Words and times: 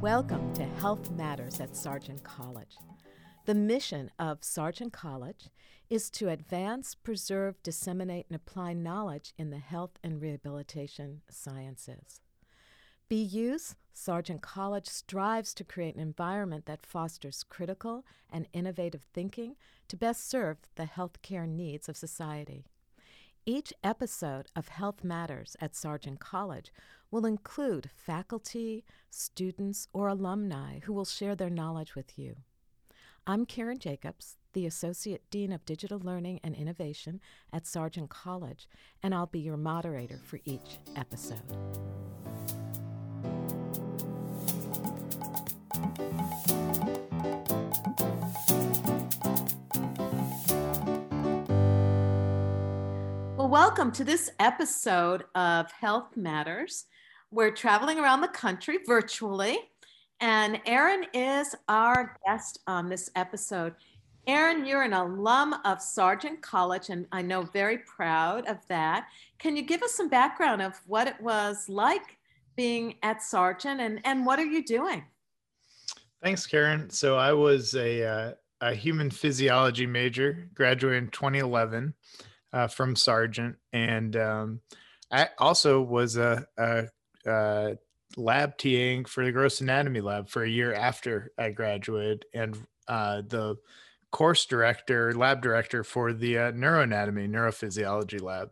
Welcome 0.00 0.54
to 0.54 0.64
Health 0.64 1.10
Matters 1.10 1.60
at 1.60 1.76
Sargent 1.76 2.24
College. 2.24 2.78
The 3.44 3.54
mission 3.54 4.10
of 4.18 4.42
Sargent 4.42 4.94
College 4.94 5.50
is 5.90 6.08
to 6.12 6.30
advance, 6.30 6.94
preserve, 6.94 7.62
disseminate, 7.62 8.24
and 8.30 8.34
apply 8.34 8.72
knowledge 8.72 9.34
in 9.36 9.50
the 9.50 9.58
health 9.58 9.98
and 10.02 10.18
rehabilitation 10.18 11.20
sciences. 11.28 12.22
BU's 13.10 13.76
Sargent 13.92 14.40
College 14.40 14.88
strives 14.88 15.52
to 15.52 15.64
create 15.64 15.96
an 15.96 16.00
environment 16.00 16.64
that 16.64 16.86
fosters 16.86 17.44
critical 17.46 18.06
and 18.30 18.48
innovative 18.54 19.04
thinking 19.12 19.54
to 19.88 19.98
best 19.98 20.30
serve 20.30 20.56
the 20.76 20.84
healthcare 20.84 21.46
needs 21.46 21.90
of 21.90 21.96
society. 21.98 22.64
Each 23.44 23.72
episode 23.84 24.46
of 24.56 24.68
Health 24.68 25.04
Matters 25.04 25.56
at 25.60 25.74
Sargent 25.74 26.20
College 26.20 26.72
will 27.10 27.26
include 27.26 27.90
faculty, 27.96 28.84
students, 29.10 29.88
or 29.92 30.06
alumni 30.06 30.78
who 30.84 30.92
will 30.92 31.04
share 31.04 31.34
their 31.34 31.50
knowledge 31.50 31.94
with 31.96 32.16
you. 32.16 32.36
I'm 33.26 33.46
Karen 33.46 33.78
Jacobs, 33.78 34.36
the 34.52 34.64
Associate 34.64 35.22
Dean 35.30 35.52
of 35.52 35.64
Digital 35.64 35.98
Learning 35.98 36.38
and 36.44 36.54
Innovation 36.54 37.20
at 37.52 37.66
Sargent 37.66 38.10
College, 38.10 38.68
and 39.02 39.12
I'll 39.12 39.26
be 39.26 39.40
your 39.40 39.56
moderator 39.56 40.20
for 40.24 40.38
each 40.44 40.78
episode. 40.96 41.40
Well, 53.36 53.48
welcome 53.48 53.90
to 53.92 54.04
this 54.04 54.30
episode 54.38 55.24
of 55.34 55.72
Health 55.72 56.16
Matters. 56.16 56.86
We're 57.32 57.52
traveling 57.52 58.00
around 58.00 58.22
the 58.22 58.28
country 58.28 58.78
virtually, 58.84 59.56
and 60.18 60.60
Aaron 60.66 61.06
is 61.14 61.54
our 61.68 62.16
guest 62.26 62.58
on 62.66 62.88
this 62.88 63.08
episode. 63.14 63.76
Aaron, 64.26 64.66
you're 64.66 64.82
an 64.82 64.94
alum 64.94 65.54
of 65.64 65.80
Sargent 65.80 66.42
College, 66.42 66.90
and 66.90 67.06
I 67.12 67.22
know 67.22 67.42
very 67.42 67.78
proud 67.78 68.48
of 68.48 68.58
that. 68.66 69.06
Can 69.38 69.56
you 69.56 69.62
give 69.62 69.80
us 69.84 69.92
some 69.92 70.08
background 70.08 70.60
of 70.60 70.80
what 70.86 71.06
it 71.06 71.20
was 71.20 71.68
like 71.68 72.18
being 72.56 72.96
at 73.04 73.22
Sargent, 73.22 73.80
and, 73.80 74.00
and 74.04 74.26
what 74.26 74.40
are 74.40 74.44
you 74.44 74.64
doing? 74.64 75.04
Thanks, 76.24 76.48
Karen. 76.48 76.90
So 76.90 77.16
I 77.16 77.32
was 77.32 77.76
a, 77.76 78.02
uh, 78.02 78.32
a 78.60 78.74
human 78.74 79.08
physiology 79.08 79.86
major, 79.86 80.48
graduated 80.52 81.04
in 81.04 81.10
2011 81.10 81.94
uh, 82.52 82.66
from 82.66 82.96
Sargent, 82.96 83.54
and 83.72 84.16
um, 84.16 84.60
I 85.12 85.28
also 85.38 85.80
was 85.80 86.16
a, 86.16 86.44
a 86.58 86.88
uh, 87.26 87.72
lab 88.16 88.58
TAing 88.58 89.06
for 89.06 89.24
the 89.24 89.32
gross 89.32 89.60
anatomy 89.60 90.00
lab 90.00 90.28
for 90.28 90.42
a 90.42 90.48
year 90.48 90.74
after 90.74 91.32
I 91.38 91.50
graduated, 91.50 92.24
and 92.34 92.56
uh, 92.88 93.22
the 93.26 93.56
course 94.10 94.46
director, 94.46 95.14
lab 95.14 95.40
director 95.40 95.84
for 95.84 96.12
the 96.12 96.38
uh, 96.38 96.52
neuroanatomy, 96.52 97.28
neurophysiology 97.28 98.20
lab. 98.20 98.50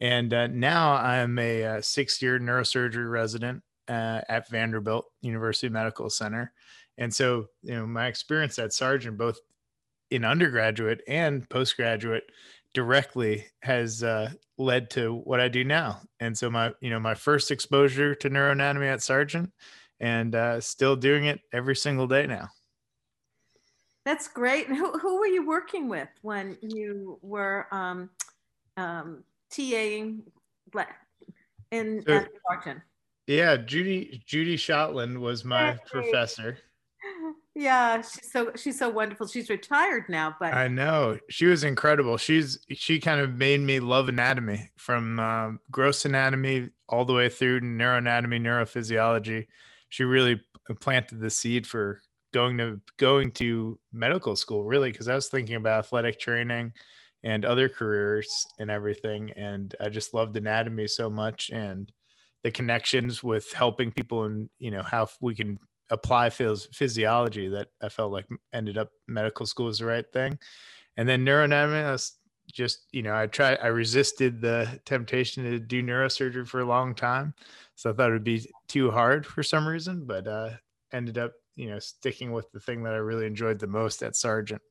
And 0.00 0.32
uh, 0.32 0.46
now 0.48 0.94
I'm 0.94 1.38
a, 1.38 1.62
a 1.62 1.76
uh, 1.76 1.82
six 1.82 2.20
year 2.22 2.38
neurosurgery 2.40 3.10
resident 3.10 3.62
uh, 3.88 4.22
at 4.28 4.48
Vanderbilt 4.48 5.06
University 5.20 5.68
Medical 5.68 6.10
Center. 6.10 6.52
And 6.98 7.14
so, 7.14 7.46
you 7.62 7.74
know, 7.74 7.86
my 7.86 8.06
experience 8.06 8.58
at 8.58 8.72
Sargent, 8.72 9.18
both 9.18 9.38
in 10.10 10.24
undergraduate 10.24 11.02
and 11.06 11.48
postgraduate, 11.48 12.24
directly 12.72 13.46
has 13.62 14.02
uh, 14.02 14.30
led 14.58 14.90
to 14.90 15.14
what 15.24 15.40
I 15.40 15.48
do 15.48 15.64
now. 15.64 16.00
And 16.20 16.36
so 16.36 16.50
my, 16.50 16.72
you 16.80 16.90
know, 16.90 17.00
my 17.00 17.14
first 17.14 17.50
exposure 17.50 18.14
to 18.14 18.30
neuroanatomy 18.30 18.92
at 18.92 19.02
Sargent 19.02 19.52
and 19.98 20.34
uh, 20.34 20.60
still 20.60 20.96
doing 20.96 21.26
it 21.26 21.40
every 21.52 21.76
single 21.76 22.06
day 22.06 22.26
now. 22.26 22.48
That's 24.04 24.28
great. 24.28 24.68
And 24.68 24.76
who, 24.76 24.98
who 24.98 25.18
were 25.18 25.26
you 25.26 25.46
working 25.46 25.88
with 25.88 26.08
when 26.22 26.56
you 26.62 27.18
were 27.22 27.66
um, 27.70 28.10
um, 28.76 29.24
TAing 29.52 30.20
in 31.70 32.02
so, 32.06 32.24
Sargent? 32.48 32.80
Yeah, 33.26 33.56
Judy 33.56 34.22
Judy 34.26 34.56
Shotland 34.56 35.18
was 35.18 35.44
my 35.44 35.78
professor 35.86 36.58
yeah 37.54 38.00
she's 38.00 38.30
so 38.30 38.52
she's 38.56 38.78
so 38.78 38.88
wonderful. 38.88 39.26
She's 39.26 39.50
retired 39.50 40.04
now 40.08 40.36
but 40.38 40.54
i 40.54 40.68
know. 40.68 41.18
She 41.28 41.46
was 41.46 41.64
incredible. 41.64 42.16
She's 42.16 42.58
she 42.72 43.00
kind 43.00 43.20
of 43.20 43.36
made 43.36 43.60
me 43.60 43.80
love 43.80 44.08
anatomy 44.08 44.70
from 44.76 45.18
uh, 45.18 45.52
gross 45.70 46.04
anatomy 46.04 46.70
all 46.88 47.04
the 47.04 47.14
way 47.14 47.28
through 47.28 47.60
neuroanatomy 47.60 48.40
neurophysiology. 48.40 49.46
She 49.88 50.04
really 50.04 50.40
planted 50.80 51.20
the 51.20 51.30
seed 51.30 51.66
for 51.66 52.00
going 52.32 52.58
to 52.58 52.80
going 52.96 53.30
to 53.32 53.78
medical 53.92 54.36
school 54.36 54.64
really 54.64 54.92
because 54.92 55.08
i 55.08 55.14
was 55.14 55.28
thinking 55.28 55.56
about 55.56 55.80
athletic 55.80 56.18
training 56.18 56.72
and 57.24 57.44
other 57.44 57.68
careers 57.68 58.46
and 58.58 58.70
everything 58.70 59.30
and 59.32 59.74
i 59.80 59.88
just 59.88 60.14
loved 60.14 60.36
anatomy 60.36 60.86
so 60.86 61.10
much 61.10 61.50
and 61.50 61.92
the 62.42 62.50
connections 62.50 63.22
with 63.22 63.52
helping 63.52 63.90
people 63.90 64.24
and 64.24 64.48
you 64.58 64.70
know 64.70 64.82
how 64.82 65.06
we 65.20 65.34
can 65.34 65.58
apply 65.90 66.30
phys- 66.30 66.72
physiology 66.74 67.48
that 67.48 67.68
I 67.82 67.88
felt 67.88 68.12
like 68.12 68.26
ended 68.52 68.78
up 68.78 68.90
medical 69.08 69.46
school 69.46 69.66
was 69.66 69.78
the 69.78 69.86
right 69.86 70.10
thing. 70.12 70.38
And 70.96 71.08
then 71.08 71.24
neuroanatomy, 71.24 72.12
just, 72.52 72.86
you 72.92 73.02
know, 73.02 73.14
I 73.14 73.26
tried, 73.26 73.58
I 73.62 73.68
resisted 73.68 74.40
the 74.40 74.80
temptation 74.84 75.44
to 75.44 75.58
do 75.58 75.82
neurosurgery 75.82 76.46
for 76.46 76.60
a 76.60 76.64
long 76.64 76.94
time. 76.94 77.34
So 77.74 77.90
I 77.90 77.92
thought 77.92 78.10
it 78.10 78.14
would 78.14 78.24
be 78.24 78.50
too 78.68 78.90
hard 78.90 79.26
for 79.26 79.42
some 79.42 79.66
reason, 79.66 80.04
but 80.04 80.26
uh, 80.26 80.50
ended 80.92 81.16
up, 81.18 81.32
you 81.54 81.70
know, 81.70 81.78
sticking 81.78 82.32
with 82.32 82.50
the 82.52 82.60
thing 82.60 82.82
that 82.82 82.92
I 82.92 82.98
really 82.98 83.26
enjoyed 83.26 83.58
the 83.58 83.66
most 83.66 84.02
at 84.02 84.16
Sargent. 84.16 84.62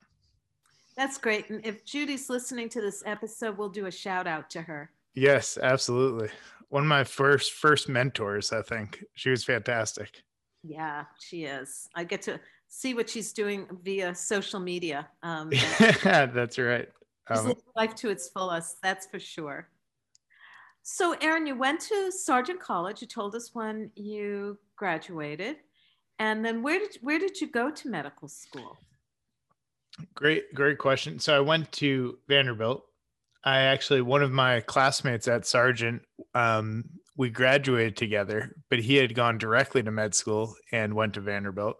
That's 0.96 1.18
great. 1.18 1.50
And 1.50 1.66
if 1.66 1.86
Judy's 1.86 2.30
listening 2.30 2.68
to 2.70 2.82
this 2.82 3.02
episode, 3.06 3.58
we'll 3.58 3.70
do 3.70 3.86
a 3.86 3.92
shout 3.92 4.28
out 4.28 4.50
to 4.52 4.62
her. 4.62 4.92
Yes, 5.16 5.58
absolutely. 5.62 6.30
One 6.68 6.84
of 6.84 6.90
my 6.90 7.04
first 7.04 7.54
first 7.54 7.90
mentors, 7.90 8.52
I 8.52 8.62
think. 8.62 9.04
She 9.16 9.30
was 9.30 9.44
fantastic. 9.44 10.24
Yeah, 10.64 11.06
she 11.20 11.46
is. 11.46 11.88
I 11.96 12.04
get 12.04 12.22
to 12.24 12.40
see 12.68 12.94
what 12.94 13.10
she's 13.10 13.34
doing 13.34 13.68
via 13.84 14.14
social 14.14 14.60
media. 14.60 15.08
Um, 15.24 15.52
that's 16.04 16.58
right. 16.58 16.90
Um, 17.28 17.54
life 17.76 17.96
to 17.96 18.10
its 18.10 18.30
fullest, 18.30 18.82
that's 18.82 19.06
for 19.06 19.20
sure. 19.20 19.70
So, 20.82 21.16
Aaron, 21.22 21.46
you 21.46 21.56
went 21.56 21.80
to 21.82 22.12
Sargent 22.12 22.60
College. 22.60 23.02
You 23.02 23.08
told 23.08 23.36
us 23.36 23.52
when 23.54 23.92
you 23.96 24.58
graduated, 24.76 25.58
and 26.18 26.44
then 26.44 26.64
where 26.64 26.80
did 26.80 26.98
where 27.02 27.20
did 27.20 27.40
you 27.40 27.48
go 27.48 27.70
to 27.70 27.90
medical 27.90 28.28
school? 28.28 28.78
Great, 30.16 30.54
great 30.54 30.78
question. 30.78 31.20
So 31.20 31.36
I 31.36 31.42
went 31.42 31.72
to 31.74 32.18
Vanderbilt. 32.28 32.84
I 33.44 33.62
actually 33.62 34.02
one 34.02 34.24
of 34.24 34.32
my 34.32 34.62
classmates 34.62 35.28
at 35.28 35.46
Sargent 35.46 36.02
um, 36.34 36.86
we 37.20 37.30
graduated 37.30 37.98
together, 37.98 38.56
but 38.70 38.80
he 38.80 38.96
had 38.96 39.14
gone 39.14 39.38
directly 39.38 39.84
to 39.84 39.92
med 39.92 40.16
school 40.16 40.56
and 40.72 40.94
went 40.94 41.16
to 41.16 41.20
Vanderbilt. 41.20 41.76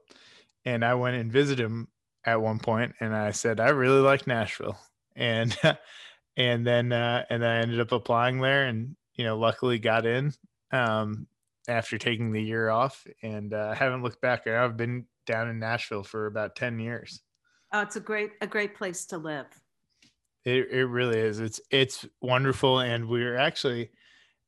And 0.66 0.84
I 0.84 0.96
went 0.96 1.16
and 1.16 1.32
visited 1.32 1.64
him 1.64 1.88
at 2.26 2.42
one 2.42 2.60
point 2.60 2.94
and 3.00 3.16
I 3.16 3.32
said, 3.32 3.62
I 3.62 3.70
really 3.70 4.02
like 4.02 4.28
Nashville. 4.28 4.78
And 5.16 5.58
and 6.38 6.68
then 6.68 6.92
uh, 6.92 7.24
and 7.30 7.42
then 7.42 7.50
I 7.50 7.62
ended 7.62 7.80
up 7.80 7.94
applying 7.94 8.42
there 8.42 8.66
and 8.66 8.98
you 9.16 9.24
know, 9.24 9.40
luckily 9.40 9.80
got 9.80 10.06
in 10.06 10.34
um, 10.74 11.26
after 11.70 11.98
taking 11.98 12.34
the 12.34 12.44
year 12.44 12.70
off 12.70 13.08
and 13.24 13.54
uh, 13.54 13.74
haven't 13.74 14.04
looked 14.04 14.20
back. 14.20 14.46
I've 14.46 14.76
been 14.76 15.06
down 15.26 15.48
in 15.48 15.58
Nashville 15.58 16.04
for 16.04 16.26
about 16.26 16.58
10 16.58 16.80
years. 16.80 17.22
Oh, 17.72 17.80
it's 17.80 17.96
a 17.96 18.02
great 18.02 18.32
a 18.42 18.48
great 18.48 18.76
place 18.76 19.06
to 19.06 19.18
live. 19.18 19.48
It 20.44 20.68
it 20.70 20.86
really 20.86 21.20
is. 21.20 21.40
It's 21.40 21.62
it's 21.72 22.06
wonderful 22.22 22.82
and 22.82 23.08
we're 23.08 23.38
actually 23.38 23.92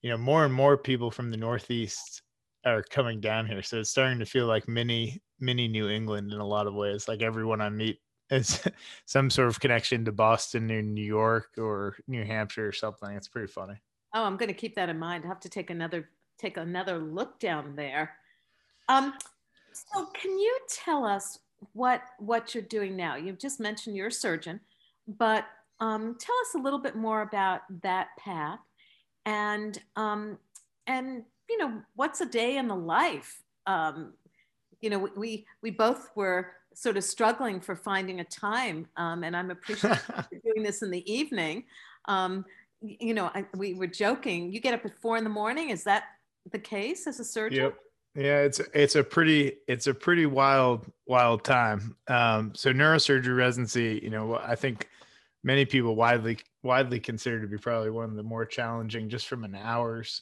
you 0.02 0.10
know 0.10 0.18
more 0.18 0.46
and 0.46 0.54
more 0.54 0.78
people 0.78 1.12
from 1.12 1.32
the 1.32 1.38
northeast 1.38 2.22
are 2.66 2.84
coming 2.84 3.20
down 3.20 3.48
here. 3.48 3.64
So 3.64 3.80
it's 3.80 3.90
starting 3.90 4.20
to 4.20 4.26
feel 4.26 4.46
like 4.46 4.68
mini 4.68 5.22
mini 5.40 5.68
new 5.68 5.90
england 5.90 6.32
in 6.32 6.40
a 6.40 6.46
lot 6.46 6.68
of 6.68 6.74
ways. 6.74 7.08
Like 7.08 7.22
everyone 7.22 7.62
i 7.62 7.70
meet 7.70 8.00
has 8.30 8.68
some 9.06 9.30
sort 9.30 9.48
of 9.48 9.60
connection 9.60 10.06
to 10.06 10.12
boston 10.12 10.72
or 10.72 10.82
new 10.82 11.04
york 11.04 11.50
or 11.58 11.96
new 12.08 12.24
hampshire 12.24 12.68
or 12.68 12.72
something. 12.72 13.10
It's 13.12 13.28
pretty 13.28 13.52
funny. 13.52 13.76
Oh 14.14 14.24
i'm 14.24 14.38
going 14.38 14.50
to 14.50 14.54
keep 14.54 14.76
that 14.76 14.90
in 14.90 15.00
mind. 15.00 15.26
I 15.26 15.28
have 15.28 15.40
to 15.42 15.50
take 15.50 15.70
another 15.70 16.10
take 16.38 16.58
another 16.58 16.98
look 17.00 17.40
down 17.40 17.76
there. 17.76 18.16
Um 18.90 19.14
so 19.74 20.06
can 20.08 20.38
you 20.38 20.60
tell 20.70 21.06
us 21.06 21.40
what 21.74 22.02
what 22.20 22.54
you're 22.54 22.64
doing 22.64 22.96
now? 22.96 23.16
You've 23.16 23.40
just 23.40 23.60
mentioned 23.60 23.96
you're 23.96 24.08
a 24.08 24.12
surgeon 24.12 24.60
but 25.08 25.46
um, 25.80 26.16
tell 26.20 26.36
us 26.42 26.56
a 26.56 26.60
little 26.60 26.80
bit 26.80 26.96
more 26.96 27.22
about 27.22 27.62
that 27.82 28.10
path 28.18 28.60
and 29.26 29.80
um, 29.96 30.38
and 30.88 31.24
you 31.50 31.58
know 31.58 31.82
what's 31.96 32.22
a 32.22 32.26
day 32.26 32.58
in 32.58 32.68
the 32.68 32.76
life? 32.76 33.42
Um, 33.68 34.14
you 34.82 34.90
know 34.90 35.10
we 35.16 35.46
we 35.62 35.72
both 35.72 36.10
were 36.16 36.52
sort 36.74 36.98
of 36.98 37.04
struggling 37.04 37.60
for 37.60 37.76
finding 37.76 38.22
a 38.22 38.24
time 38.24 38.88
um, 38.96 39.26
and 39.26 39.36
i'm 39.36 39.52
appreciating 39.52 40.00
doing 40.46 40.64
this 40.64 40.82
in 40.82 40.92
the 40.92 41.12
evening. 41.12 41.64
Um, 42.06 42.46
you 42.82 43.14
know 43.14 43.30
I, 43.36 43.46
we 43.56 43.76
were 43.76 43.88
joking 43.88 44.52
you 44.52 44.60
get 44.60 44.74
up 44.74 44.86
at 44.86 44.98
four 45.00 45.18
in 45.18 45.24
the 45.24 45.30
morning 45.30 45.70
is 45.70 45.84
that 45.84 46.04
the 46.52 46.60
case 46.60 47.08
as 47.08 47.20
a 47.20 47.26
surgeon? 47.26 47.66
Yep. 47.66 47.78
Yeah, 48.16 48.40
it's 48.42 48.60
it's 48.74 48.96
a 48.96 49.04
pretty 49.04 49.54
it's 49.68 49.88
a 49.88 49.94
pretty 49.94 50.26
wild 50.26 50.86
wild 51.06 51.46
time. 51.46 51.96
Um, 52.08 52.52
so 52.54 52.74
neurosurgery 52.74 53.38
residency, 53.38 54.02
you 54.04 54.10
know, 54.10 54.36
I 54.36 54.56
think 54.56 54.90
many 55.44 55.66
people 55.66 55.96
widely 55.96 56.40
widely 56.64 57.00
considered 57.00 57.42
to 57.42 57.48
be 57.48 57.58
probably 57.58 57.90
one 57.90 58.10
of 58.10 58.16
the 58.16 58.24
more 58.24 58.46
challenging, 58.46 59.10
just 59.10 59.28
from 59.28 59.44
an 59.44 59.56
hours 59.56 60.22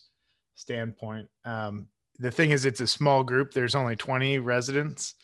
standpoint. 0.55 1.27
Um, 1.45 1.87
the 2.17 2.31
thing 2.31 2.51
is, 2.51 2.65
it's 2.65 2.81
a 2.81 2.87
small 2.87 3.23
group. 3.23 3.53
There's 3.53 3.75
only 3.75 3.95
20 3.95 4.39
residents 4.39 5.15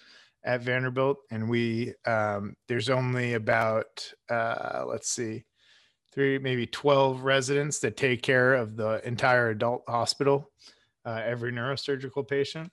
at 0.43 0.61
Vanderbilt, 0.61 1.17
and 1.31 1.49
we 1.49 1.93
um, 2.05 2.55
there's 2.67 2.89
only 2.89 3.33
about 3.33 4.11
uh, 4.29 4.83
let's 4.87 5.09
see, 5.09 5.43
three 6.13 6.37
maybe 6.39 6.67
12 6.67 7.23
residents 7.23 7.79
that 7.79 7.97
take 7.97 8.21
care 8.21 8.53
of 8.53 8.75
the 8.75 9.05
entire 9.07 9.49
adult 9.49 9.83
hospital 9.87 10.51
uh, 11.05 11.21
every 11.23 11.51
neurosurgical 11.51 12.27
patient. 12.27 12.71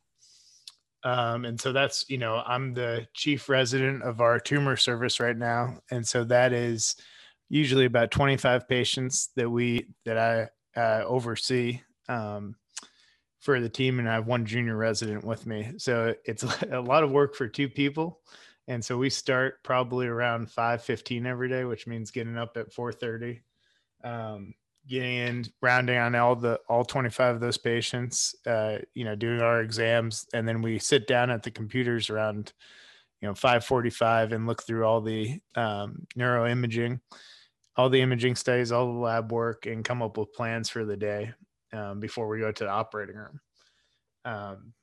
Um, 1.04 1.44
and 1.44 1.60
so 1.60 1.72
that's, 1.72 2.08
you 2.08 2.18
know, 2.18 2.42
I'm 2.46 2.74
the 2.74 3.06
chief 3.12 3.48
resident 3.48 4.02
of 4.02 4.20
our 4.20 4.38
tumor 4.38 4.76
service 4.76 5.20
right 5.20 5.36
now. 5.36 5.78
And 5.90 6.06
so 6.06 6.24
that 6.24 6.52
is 6.52 6.96
usually 7.52 7.84
about 7.84 8.10
25 8.10 8.66
patients 8.66 9.28
that 9.36 9.48
we, 9.48 9.86
that 10.06 10.16
I 10.16 10.80
uh, 10.80 11.04
oversee 11.04 11.82
um, 12.08 12.56
for 13.40 13.60
the 13.60 13.68
team. 13.68 13.98
And 13.98 14.08
I 14.08 14.14
have 14.14 14.26
one 14.26 14.46
junior 14.46 14.74
resident 14.74 15.22
with 15.22 15.46
me. 15.46 15.74
So 15.76 16.14
it's 16.24 16.42
a 16.70 16.80
lot 16.80 17.04
of 17.04 17.10
work 17.10 17.34
for 17.34 17.46
two 17.46 17.68
people. 17.68 18.20
And 18.68 18.82
so 18.82 18.96
we 18.96 19.10
start 19.10 19.62
probably 19.62 20.06
around 20.06 20.48
5:15 20.48 21.26
every 21.26 21.50
day, 21.50 21.64
which 21.64 21.86
means 21.86 22.10
getting 22.10 22.38
up 22.38 22.56
at 22.56 22.72
4:30. 22.72 23.40
Um, 24.02 24.54
getting 24.88 25.16
in, 25.16 25.44
rounding 25.60 25.98
on 25.98 26.14
all 26.14 26.36
the 26.36 26.58
all 26.68 26.84
25 26.84 27.34
of 27.34 27.40
those 27.40 27.58
patients, 27.58 28.34
uh, 28.46 28.78
you 28.94 29.04
know, 29.04 29.14
doing 29.14 29.40
our 29.40 29.60
exams, 29.60 30.26
and 30.32 30.48
then 30.48 30.62
we 30.62 30.78
sit 30.78 31.06
down 31.06 31.28
at 31.30 31.42
the 31.42 31.50
computers 31.50 32.08
around, 32.08 32.52
you 33.20 33.28
know, 33.28 33.34
5:45 33.34 34.32
and 34.32 34.46
look 34.46 34.62
through 34.62 34.84
all 34.84 35.00
the 35.00 35.38
um, 35.54 36.06
neuroimaging, 36.16 37.00
all 37.76 37.88
the 37.88 38.00
imaging 38.00 38.36
studies, 38.36 38.72
all 38.72 38.86
the 38.86 38.98
lab 38.98 39.32
work, 39.32 39.66
and 39.66 39.84
come 39.84 40.02
up 40.02 40.16
with 40.16 40.32
plans 40.32 40.68
for 40.68 40.84
the 40.84 40.96
day 40.96 41.32
um, 41.72 42.00
before 42.00 42.28
we 42.28 42.38
go 42.38 42.52
to 42.52 42.64
the 42.64 42.70
operating 42.70 43.16
room. 43.16 43.40
Um, 44.24 44.74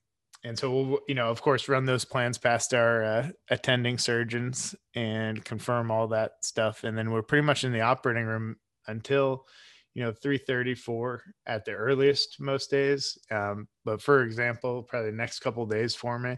and 0.43 0.57
so 0.57 0.71
we'll, 0.71 0.99
you 1.07 1.15
know, 1.15 1.29
of 1.29 1.41
course, 1.41 1.67
run 1.67 1.85
those 1.85 2.05
plans 2.05 2.37
past 2.37 2.73
our 2.73 3.03
uh, 3.03 3.29
attending 3.49 3.97
surgeons 3.97 4.73
and 4.95 5.43
confirm 5.43 5.91
all 5.91 6.07
that 6.07 6.31
stuff, 6.41 6.83
and 6.83 6.97
then 6.97 7.11
we're 7.11 7.21
pretty 7.21 7.45
much 7.45 7.63
in 7.63 7.73
the 7.73 7.81
operating 7.81 8.25
room 8.25 8.55
until 8.87 9.45
you 9.93 10.03
know 10.03 10.11
334 10.11 11.23
at 11.45 11.65
the 11.65 11.71
earliest 11.71 12.39
most 12.39 12.69
days. 12.71 13.17
Um, 13.31 13.67
but 13.85 14.01
for 14.01 14.23
example 14.23 14.83
probably 14.83 15.11
the 15.11 15.17
next 15.17 15.39
couple 15.39 15.65
days 15.65 15.95
for 15.95 16.19
me 16.19 16.37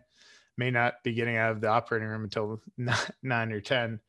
may 0.57 0.71
not 0.71 0.95
be 1.03 1.13
getting 1.13 1.38
out 1.38 1.51
of 1.51 1.62
the 1.62 1.68
operating 1.68 2.07
room 2.07 2.24
until 2.24 2.62
9 3.24 3.51
or 3.51 3.62
10 3.62 4.00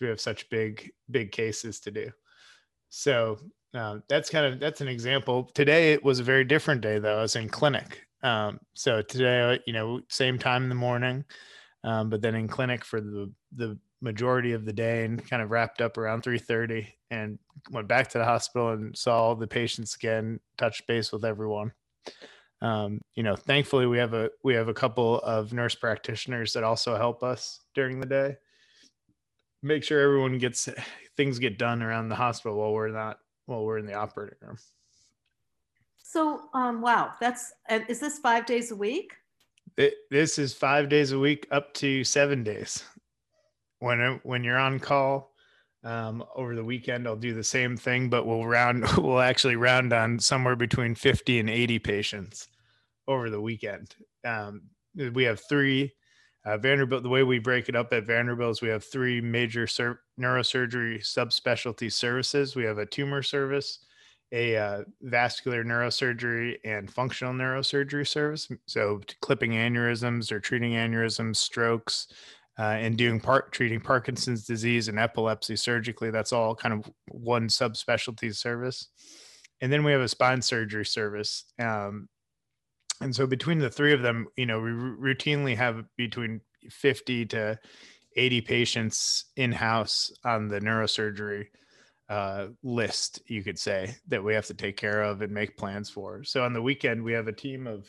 we 0.00 0.08
have 0.08 0.20
such 0.20 0.48
big 0.50 0.90
big 1.10 1.32
cases 1.32 1.80
to 1.80 1.90
do 1.90 2.10
so 2.88 3.38
uh, 3.74 3.98
that's 4.08 4.30
kind 4.30 4.46
of 4.46 4.60
that's 4.60 4.80
an 4.80 4.88
example 4.88 5.44
today 5.54 5.92
it 5.92 6.02
was 6.02 6.18
a 6.18 6.24
very 6.24 6.44
different 6.44 6.80
day 6.80 6.98
though 6.98 7.18
i 7.18 7.22
was 7.22 7.36
in 7.36 7.48
clinic 7.48 8.06
um, 8.22 8.58
so 8.74 9.02
today 9.02 9.60
you 9.66 9.72
know 9.72 10.00
same 10.08 10.38
time 10.38 10.62
in 10.62 10.68
the 10.68 10.74
morning 10.74 11.24
um, 11.84 12.10
but 12.10 12.20
then 12.20 12.34
in 12.34 12.48
clinic 12.48 12.84
for 12.84 13.00
the 13.00 13.30
the 13.54 13.78
majority 14.00 14.52
of 14.52 14.64
the 14.64 14.72
day 14.72 15.04
and 15.04 15.28
kind 15.28 15.42
of 15.42 15.50
wrapped 15.50 15.80
up 15.80 15.96
around 15.98 16.22
3:30 16.22 16.86
and 17.10 17.38
went 17.70 17.88
back 17.88 18.08
to 18.08 18.18
the 18.18 18.24
hospital 18.24 18.70
and 18.70 18.96
saw 18.96 19.22
all 19.22 19.34
the 19.34 19.46
patients 19.46 19.94
again, 19.94 20.40
touched 20.58 20.86
base 20.86 21.12
with 21.12 21.24
everyone. 21.24 21.72
Um, 22.62 23.00
you 23.14 23.22
know, 23.22 23.36
thankfully 23.36 23.86
we 23.86 23.98
have 23.98 24.14
a 24.14 24.30
we 24.42 24.54
have 24.54 24.68
a 24.68 24.74
couple 24.74 25.20
of 25.20 25.52
nurse 25.52 25.74
practitioners 25.74 26.52
that 26.52 26.64
also 26.64 26.96
help 26.96 27.22
us 27.22 27.60
during 27.74 28.00
the 28.00 28.06
day. 28.06 28.36
Make 29.62 29.84
sure 29.84 30.00
everyone 30.00 30.38
gets 30.38 30.68
things 31.16 31.38
get 31.38 31.58
done 31.58 31.82
around 31.82 32.08
the 32.08 32.16
hospital 32.16 32.58
while 32.58 32.72
we're 32.72 32.88
not 32.88 33.18
while 33.46 33.64
we're 33.64 33.78
in 33.78 33.86
the 33.86 33.94
operating 33.94 34.38
room. 34.40 34.58
So, 35.98 36.48
um, 36.54 36.80
wow, 36.80 37.12
that's 37.20 37.52
is 37.88 38.00
this 38.00 38.18
five 38.18 38.46
days 38.46 38.70
a 38.70 38.76
week? 38.76 39.12
It, 39.76 39.94
this 40.10 40.38
is 40.38 40.54
five 40.54 40.88
days 40.88 41.12
a 41.12 41.18
week, 41.18 41.46
up 41.50 41.74
to 41.74 42.04
seven 42.04 42.42
days 42.42 42.84
when 43.80 44.20
when 44.22 44.44
you're 44.44 44.58
on 44.58 44.78
call 44.78 45.32
um, 45.84 46.24
over 46.34 46.54
the 46.54 46.64
weekend 46.64 47.06
i'll 47.06 47.16
do 47.16 47.34
the 47.34 47.44
same 47.44 47.76
thing 47.76 48.08
but 48.08 48.26
we'll 48.26 48.46
round 48.46 48.84
we'll 48.98 49.20
actually 49.20 49.56
round 49.56 49.92
on 49.92 50.18
somewhere 50.18 50.56
between 50.56 50.94
50 50.94 51.40
and 51.40 51.50
80 51.50 51.78
patients 51.80 52.48
over 53.08 53.30
the 53.30 53.40
weekend 53.40 53.94
um, 54.24 54.62
we 55.12 55.24
have 55.24 55.40
three 55.48 55.92
uh, 56.46 56.56
vanderbilt 56.56 57.02
the 57.02 57.08
way 57.08 57.22
we 57.22 57.38
break 57.38 57.68
it 57.68 57.76
up 57.76 57.92
at 57.92 58.06
vanderbilt 58.06 58.52
is 58.52 58.62
we 58.62 58.68
have 58.68 58.84
three 58.84 59.20
major 59.20 59.66
sur- 59.66 60.00
neurosurgery 60.18 61.00
subspecialty 61.00 61.92
services 61.92 62.56
we 62.56 62.64
have 62.64 62.78
a 62.78 62.86
tumor 62.86 63.22
service 63.22 63.80
a 64.32 64.56
uh, 64.56 64.82
vascular 65.02 65.62
neurosurgery 65.62 66.56
and 66.64 66.90
functional 66.90 67.34
neurosurgery 67.34 68.06
service 68.06 68.48
so 68.66 69.00
clipping 69.20 69.52
aneurysms 69.52 70.32
or 70.32 70.40
treating 70.40 70.72
aneurysms 70.72 71.36
strokes 71.36 72.08
uh, 72.58 72.62
and 72.62 72.96
doing 72.96 73.20
part 73.20 73.52
treating 73.52 73.80
Parkinson's 73.80 74.46
disease 74.46 74.88
and 74.88 74.98
epilepsy 74.98 75.56
surgically. 75.56 76.10
That's 76.10 76.32
all 76.32 76.54
kind 76.54 76.74
of 76.74 76.90
one 77.08 77.48
subspecialty 77.48 78.34
service. 78.34 78.88
And 79.60 79.72
then 79.72 79.84
we 79.84 79.92
have 79.92 80.00
a 80.00 80.08
spine 80.08 80.42
surgery 80.42 80.84
service. 80.84 81.44
Um, 81.58 82.08
and 83.00 83.14
so 83.14 83.26
between 83.26 83.58
the 83.58 83.70
three 83.70 83.92
of 83.92 84.02
them, 84.02 84.26
you 84.36 84.46
know, 84.46 84.60
we 84.60 84.70
r- 84.70 84.96
routinely 84.98 85.56
have 85.56 85.84
between 85.96 86.40
50 86.70 87.26
to 87.26 87.58
80 88.16 88.40
patients 88.42 89.26
in 89.36 89.52
house 89.52 90.10
on 90.24 90.48
the 90.48 90.60
neurosurgery 90.60 91.46
uh, 92.08 92.46
list, 92.62 93.20
you 93.26 93.42
could 93.42 93.58
say, 93.58 93.94
that 94.08 94.22
we 94.22 94.34
have 94.34 94.46
to 94.46 94.54
take 94.54 94.76
care 94.76 95.02
of 95.02 95.22
and 95.22 95.32
make 95.32 95.56
plans 95.56 95.90
for. 95.90 96.24
So 96.24 96.42
on 96.44 96.52
the 96.52 96.62
weekend, 96.62 97.02
we 97.02 97.12
have 97.12 97.28
a 97.28 97.32
team 97.32 97.66
of 97.66 97.86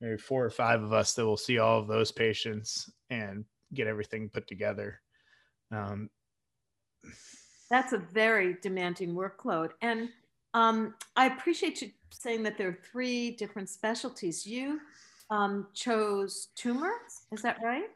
maybe 0.00 0.16
four 0.16 0.44
or 0.44 0.50
five 0.50 0.82
of 0.82 0.92
us 0.92 1.14
that 1.14 1.26
will 1.26 1.36
see 1.36 1.58
all 1.58 1.78
of 1.78 1.88
those 1.88 2.10
patients 2.10 2.90
and 3.10 3.44
get 3.74 3.86
everything 3.86 4.30
put 4.30 4.46
together. 4.46 5.00
Um, 5.70 6.08
That's 7.70 7.92
a 7.92 7.98
very 7.98 8.56
demanding 8.62 9.14
workload. 9.14 9.70
And 9.82 10.08
um, 10.54 10.94
I 11.16 11.26
appreciate 11.26 11.82
you 11.82 11.90
saying 12.10 12.42
that 12.44 12.58
there 12.58 12.68
are 12.68 12.78
three 12.90 13.32
different 13.32 13.68
specialties. 13.68 14.46
You 14.46 14.80
um, 15.30 15.68
chose 15.74 16.48
tumors, 16.56 17.26
is 17.32 17.42
that 17.42 17.58
right? 17.62 17.88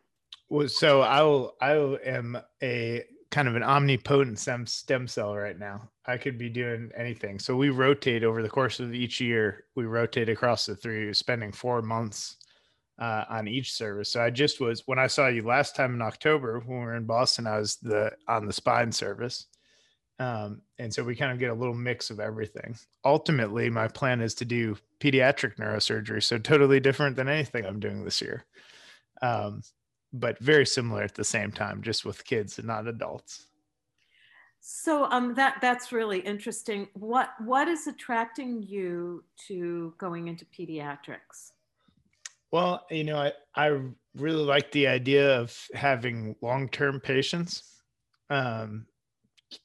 Well, 0.49 0.69
so 0.69 1.03
I 1.03 1.23
will. 1.23 1.55
I 1.61 1.73
am 2.05 2.39
a 2.63 3.05
kind 3.31 3.49
of 3.49 3.57
an 3.57 3.65
omnipotent 3.65 4.39
stem 4.39 4.67
stem 4.67 5.09
cell 5.09 5.35
right 5.35 5.59
now. 5.59 5.89
I 6.07 6.17
could 6.17 6.39
be 6.39 6.49
doing 6.49 6.91
anything. 6.97 7.39
So 7.39 7.57
we 7.57 7.71
rotate 7.71 8.23
over 8.23 8.43
the 8.43 8.49
course 8.49 8.79
of 8.79 8.95
each 8.95 9.21
year. 9.21 9.65
We 9.75 9.85
rotate 9.85 10.29
across 10.29 10.67
the 10.67 10.77
three, 10.77 11.13
spending 11.15 11.51
four 11.51 11.83
months 11.83 12.37
uh, 12.99 13.25
on 13.29 13.49
each 13.49 13.73
service. 13.73 14.11
So 14.11 14.23
I 14.23 14.31
just 14.31 14.61
was 14.61 14.83
when 14.87 14.99
I 14.99 15.07
saw 15.07 15.29
you 15.29 15.43
last 15.43 15.75
time 15.75 15.95
in 15.95 16.03
October 16.03 16.61
when 16.61 16.79
we 16.79 16.85
were 16.85 16.95
in 16.95 17.07
Boston, 17.07 17.47
I 17.47 17.59
was 17.59 17.77
the 17.77 18.13
on 18.29 18.47
the 18.47 18.53
spine 18.53 18.93
service. 18.93 19.47
Um, 20.19 20.63
and 20.79 20.95
so 20.95 21.03
we 21.03 21.17
kind 21.17 21.33
of 21.33 21.39
get 21.39 21.51
a 21.51 21.55
little 21.55 21.75
mix 21.75 22.11
of 22.11 22.21
everything. 22.21 22.77
Ultimately, 23.05 23.69
my 23.69 23.89
plan 23.89 24.21
is 24.21 24.35
to 24.35 24.45
do 24.45 24.77
pediatric 25.01 25.57
neurosurgery, 25.57 26.23
so 26.23 26.39
totally 26.39 26.81
different 26.81 27.17
than 27.17 27.29
anything 27.29 27.67
I'm 27.67 27.81
doing 27.81 28.05
this 28.05 28.21
year, 28.21 28.45
um, 29.23 29.63
but 30.13 30.39
very 30.39 30.67
similar 30.67 31.03
at 31.03 31.15
the 31.15 31.25
same 31.25 31.51
time, 31.51 31.83
just 31.83 32.05
with 32.05 32.25
kids 32.25 32.59
and 32.59 32.69
not 32.69 32.87
adults. 32.87 33.47
So 34.61 35.05
um, 35.11 35.35
that 35.35 35.59
that's 35.61 35.93
really 35.93 36.21
interesting. 36.21 36.89
What 36.95 37.31
what 37.39 37.69
is 37.69 37.87
attracting 37.87 38.63
you 38.63 39.25
to 39.49 39.93
going 39.99 40.29
into 40.29 40.47
pediatrics? 40.47 41.51
Well, 42.51 42.87
you 42.89 43.05
know, 43.05 43.19
I, 43.19 43.33
I 43.55 43.79
really 44.15 44.45
like 44.45 44.71
the 44.71 44.87
idea 44.87 45.39
of 45.39 45.55
having 45.75 46.37
long 46.41 46.69
term 46.69 47.01
patients. 47.01 47.83
Um, 48.31 48.87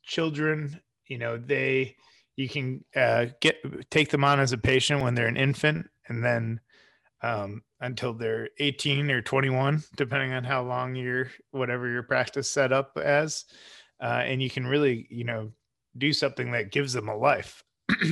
children, 0.03 0.79
you 1.08 1.17
know, 1.17 1.38
they 1.38 1.96
you 2.36 2.48
can 2.48 2.84
uh, 2.96 3.25
get 3.41 3.58
take 3.91 4.10
them 4.10 4.24
on 4.24 4.39
as 4.39 4.53
a 4.53 4.58
patient 4.58 5.01
when 5.01 5.13
they're 5.13 5.27
an 5.27 5.38
infant, 5.38 5.88
and 6.08 6.24
then 6.24 6.60
um, 7.22 7.62
until 7.81 8.13
they're 8.13 8.50
18 8.60 9.12
or 9.12 9.22
21, 9.22 9.84
depending 9.98 10.34
on 10.34 10.43
how 10.43 10.63
long 10.63 10.96
your 10.96 11.29
whatever 11.51 11.89
your 11.89 12.03
practice 12.03 12.50
set 12.50 12.72
up 12.72 12.98
as, 12.98 13.46
uh, 14.01 14.24
and 14.25 14.41
you 14.41 14.50
can 14.50 14.65
really, 14.65 15.08
you 15.10 15.25
know, 15.25 15.51
do 15.98 16.13
something 16.13 16.51
that 16.51 16.72
gives 16.72 16.93
them 16.93 17.10
a 17.10 17.15
life. 17.15 17.63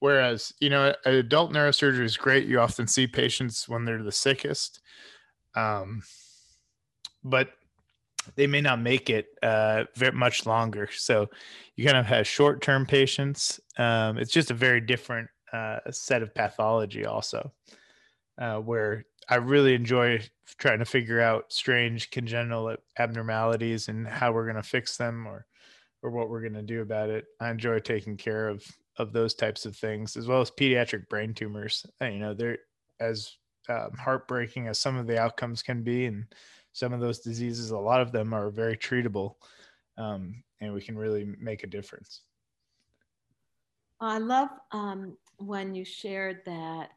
Whereas, 0.00 0.52
you 0.60 0.70
know, 0.70 0.94
adult 1.04 1.52
neurosurgery 1.52 2.04
is 2.04 2.16
great. 2.16 2.46
You 2.46 2.60
often 2.60 2.86
see 2.86 3.06
patients 3.06 3.68
when 3.68 3.84
they're 3.84 4.02
the 4.02 4.12
sickest, 4.12 4.80
um, 5.56 6.02
but 7.24 7.50
they 8.36 8.46
may 8.46 8.60
not 8.60 8.80
make 8.80 9.10
it 9.10 9.26
uh, 9.42 9.84
very 9.96 10.12
much 10.12 10.46
longer. 10.46 10.88
So 10.92 11.28
you 11.76 11.84
kind 11.84 11.98
of 11.98 12.06
have 12.06 12.26
short 12.26 12.62
term 12.62 12.86
patients. 12.86 13.60
Um, 13.78 14.18
it's 14.18 14.32
just 14.32 14.50
a 14.50 14.54
very 14.54 14.80
different 14.80 15.28
uh, 15.52 15.78
set 15.90 16.22
of 16.22 16.34
pathology, 16.34 17.04
also. 17.06 17.52
uh, 18.38 18.56
where 18.56 19.04
I 19.28 19.36
really 19.36 19.74
enjoy 19.74 20.20
trying 20.58 20.78
to 20.78 20.84
figure 20.84 21.20
out 21.20 21.52
strange 21.52 22.10
congenital 22.10 22.76
abnormalities 22.98 23.88
and 23.88 24.06
how 24.06 24.32
we're 24.32 24.44
going 24.44 24.56
to 24.56 24.62
fix 24.62 24.96
them 24.96 25.26
or 25.26 25.46
or 26.02 26.10
what 26.10 26.30
we're 26.30 26.40
going 26.40 26.54
to 26.54 26.62
do 26.62 26.80
about 26.80 27.10
it. 27.10 27.24
I 27.40 27.50
enjoy 27.50 27.80
taking 27.80 28.16
care 28.16 28.48
of 28.48 28.64
of 28.96 29.12
those 29.12 29.34
types 29.34 29.66
of 29.66 29.76
things 29.76 30.16
as 30.16 30.26
well 30.26 30.40
as 30.40 30.50
pediatric 30.50 31.08
brain 31.08 31.34
tumors. 31.34 31.84
And, 32.00 32.14
you 32.14 32.20
know, 32.20 32.34
they're 32.34 32.58
as 33.00 33.36
um, 33.68 33.90
heartbreaking 33.98 34.66
as 34.66 34.78
some 34.78 34.96
of 34.96 35.06
the 35.06 35.20
outcomes 35.20 35.62
can 35.62 35.82
be, 35.82 36.06
and 36.06 36.24
some 36.78 36.92
of 36.92 37.00
those 37.00 37.18
diseases, 37.18 37.72
a 37.72 37.78
lot 37.78 38.00
of 38.00 38.12
them 38.12 38.32
are 38.32 38.50
very 38.50 38.76
treatable, 38.76 39.34
um, 39.96 40.42
and 40.60 40.72
we 40.72 40.80
can 40.80 40.96
really 40.96 41.34
make 41.40 41.64
a 41.64 41.66
difference. 41.66 42.22
I 44.00 44.18
love 44.18 44.50
um, 44.70 45.16
when 45.38 45.74
you 45.74 45.84
shared 45.84 46.42
that 46.46 46.90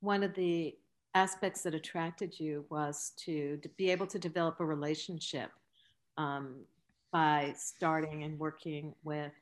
one 0.00 0.24
of 0.24 0.34
the 0.34 0.76
aspects 1.14 1.62
that 1.62 1.74
attracted 1.74 2.38
you 2.38 2.64
was 2.68 3.12
to, 3.16 3.60
be 3.76 3.90
able 3.90 4.08
to 4.08 4.18
develop 4.18 4.58
a 4.58 4.64
relationship 4.64 5.50
um, 6.16 6.56
by 7.12 7.54
starting 7.56 8.24
and 8.24 8.38
working 8.38 8.92
with 9.04 9.32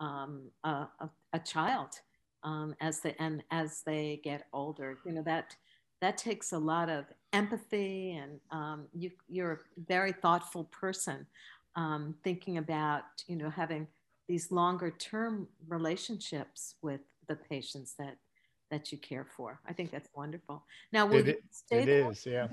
um, 0.00 0.44
a, 0.64 0.86
a, 1.00 1.10
a, 1.34 1.38
child 1.38 1.90
um, 2.42 2.74
as 2.80 3.00
they 3.00 3.14
and 3.20 3.44
as 3.52 3.82
they 3.86 4.20
get 4.24 4.46
older. 4.52 4.98
You 5.04 5.12
know 5.12 5.22
that 5.22 5.54
that 6.02 6.18
takes 6.18 6.52
a 6.52 6.58
lot 6.58 6.90
of 6.90 7.04
empathy, 7.32 8.12
and 8.12 8.40
um, 8.50 8.86
you, 8.92 9.12
you're 9.28 9.52
a 9.52 9.80
very 9.86 10.12
thoughtful 10.12 10.64
person, 10.64 11.24
um, 11.76 12.14
thinking 12.24 12.58
about 12.58 13.04
you 13.28 13.36
know 13.36 13.48
having 13.48 13.86
these 14.28 14.52
longer 14.52 14.90
term 14.90 15.46
relationships 15.68 16.74
with 16.82 17.00
the 17.28 17.36
patients 17.36 17.94
that 17.98 18.16
that 18.70 18.90
you 18.90 18.98
care 18.98 19.26
for. 19.36 19.60
I 19.66 19.72
think 19.72 19.92
that's 19.92 20.08
wonderful. 20.14 20.64
Now, 20.92 21.06
will 21.06 21.18
it, 21.18 21.26
you 21.26 21.36
stay 21.50 21.82
it 21.82 21.86
there? 21.86 22.10
is, 22.10 22.26
yeah. 22.26 22.48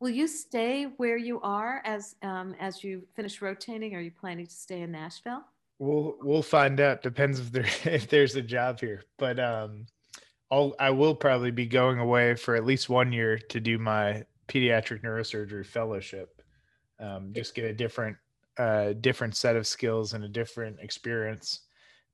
Will 0.00 0.10
you 0.10 0.26
stay 0.26 0.84
where 0.96 1.18
you 1.18 1.40
are 1.42 1.82
as 1.84 2.16
um, 2.22 2.54
as 2.58 2.82
you 2.82 3.02
finish 3.14 3.42
rotating? 3.42 3.94
Are 3.94 4.00
you 4.00 4.10
planning 4.10 4.46
to 4.46 4.54
stay 4.54 4.80
in 4.80 4.90
Nashville? 4.90 5.42
We'll 5.78 6.16
we'll 6.22 6.42
find 6.42 6.80
out. 6.80 7.02
Depends 7.02 7.40
if 7.40 7.52
there 7.52 7.66
if 7.84 8.08
there's 8.08 8.36
a 8.36 8.42
job 8.42 8.80
here. 8.80 9.04
But 9.18 9.38
um, 9.38 9.84
I'll 10.50 10.74
I 10.78 10.90
will 10.90 11.14
probably 11.14 11.50
be 11.50 11.66
going 11.66 11.98
away 11.98 12.34
for 12.34 12.54
at 12.54 12.64
least 12.64 12.88
one 12.88 13.12
year 13.12 13.38
to 13.38 13.60
do 13.60 13.78
my 13.78 14.24
pediatric 14.48 15.02
neurosurgery 15.02 15.66
fellowship. 15.66 16.42
Um, 17.00 17.32
just 17.34 17.54
get 17.54 17.64
a 17.64 17.74
different 17.74 18.16
uh 18.58 18.94
different 18.94 19.36
set 19.36 19.56
of 19.56 19.66
skills 19.66 20.12
and 20.12 20.24
a 20.24 20.28
different 20.28 20.78
experience. 20.80 21.60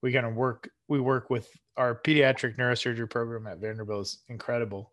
We 0.03 0.13
kind 0.13 0.27
of 0.27 0.35
work 0.35 0.71
we 0.89 1.01
work 1.01 1.31
with 1.31 1.49
our 1.77 1.95
pediatric 1.95 2.57
neurosurgery 2.57 3.09
program 3.09 3.47
at 3.47 3.59
Vanderbilt 3.59 4.07
is 4.07 4.19
incredible. 4.29 4.93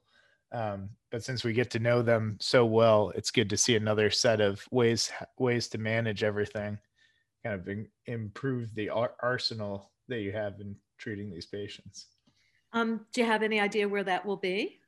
Um, 0.52 0.90
but 1.12 1.24
since 1.24 1.44
we 1.44 1.54
get 1.54 1.70
to 1.72 1.80
know 1.80 2.02
them 2.02 2.38
so 2.40 2.66
well, 2.66 3.12
it's 3.16 3.32
good 3.32 3.50
to 3.52 3.58
see 3.58 3.76
another 3.76 4.10
set 4.10 4.42
of 4.42 4.66
ways 4.72 5.12
ways 5.38 5.68
to 5.70 5.78
manage 5.78 6.24
everything, 6.24 6.78
kind 7.44 7.60
of 7.60 7.68
in, 7.68 7.88
improve 8.06 8.74
the 8.76 8.90
ar- 8.90 9.16
arsenal 9.22 9.92
that 10.08 10.22
you 10.22 10.32
have 10.32 10.60
in 10.60 10.76
treating 10.98 11.30
these 11.30 11.46
patients. 11.46 12.08
Um, 12.74 13.06
do 13.14 13.22
you 13.22 13.28
have 13.28 13.44
any 13.44 13.60
idea 13.60 13.88
where 13.88 14.04
that 14.04 14.26
will 14.26 14.38
be? 14.38 14.80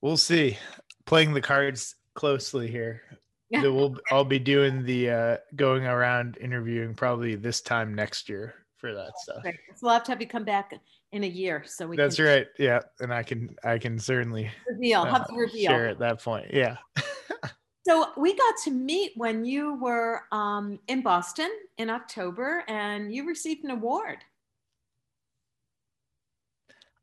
We'll 0.00 0.16
see. 0.16 0.58
Playing 1.04 1.34
the 1.34 1.40
cards 1.40 1.96
closely 2.14 2.68
here. 2.68 3.02
Yeah. 3.50 3.62
We'll 3.62 3.96
I'll 4.10 4.24
be 4.24 4.40
doing 4.40 4.84
the 4.84 5.10
uh, 5.10 5.36
going 5.54 5.86
around 5.86 6.36
interviewing 6.40 6.94
probably 6.94 7.36
this 7.36 7.60
time 7.60 7.94
next 7.94 8.28
year 8.28 8.54
for 8.76 8.92
that 8.92 9.12
stuff. 9.18 9.42
So 9.44 9.52
we'll 9.82 9.92
have 9.92 10.04
to 10.04 10.12
have 10.12 10.20
you 10.20 10.26
come 10.26 10.44
back 10.44 10.72
in 11.12 11.24
a 11.24 11.28
year 11.28 11.62
so 11.64 11.86
we 11.86 11.96
That's 11.96 12.16
can 12.16 12.24
right. 12.26 12.46
Yeah. 12.58 12.80
And 13.00 13.14
I 13.14 13.22
can 13.22 13.54
I 13.62 13.78
can 13.78 13.98
certainly 13.98 14.50
reveal 14.68 15.02
uh, 15.02 15.12
have 15.12 15.28
to 15.28 15.34
reveal 15.34 15.70
share 15.70 15.88
at 15.88 15.98
that 16.00 16.22
point. 16.22 16.52
Yeah. 16.52 16.76
so 17.86 18.10
we 18.16 18.34
got 18.36 18.54
to 18.64 18.70
meet 18.70 19.12
when 19.16 19.44
you 19.44 19.80
were 19.80 20.22
um, 20.32 20.80
in 20.88 21.02
Boston 21.02 21.50
in 21.78 21.88
October 21.88 22.64
and 22.68 23.12
you 23.14 23.26
received 23.26 23.64
an 23.64 23.70
award. 23.70 24.18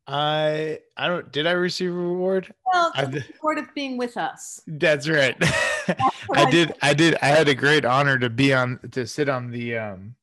I 0.06 0.80
I 0.96 1.08
don't 1.08 1.32
did 1.32 1.46
I 1.46 1.52
receive 1.52 1.90
a 1.90 1.94
reward? 1.94 2.52
Well, 2.72 2.92
the 2.94 3.24
award 3.40 3.58
of 3.58 3.74
being 3.74 3.96
with 3.96 4.16
us. 4.16 4.60
That's 4.66 5.08
right. 5.08 5.38
That's 5.86 6.02
I, 6.34 6.50
did 6.50 6.74
I 6.82 6.94
did 6.94 7.16
I 7.22 7.26
had 7.26 7.48
a 7.48 7.54
great 7.54 7.84
honor 7.84 8.18
to 8.18 8.28
be 8.28 8.52
on 8.52 8.80
to 8.92 9.06
sit 9.06 9.28
on 9.28 9.50
the 9.50 9.78
um 9.78 10.14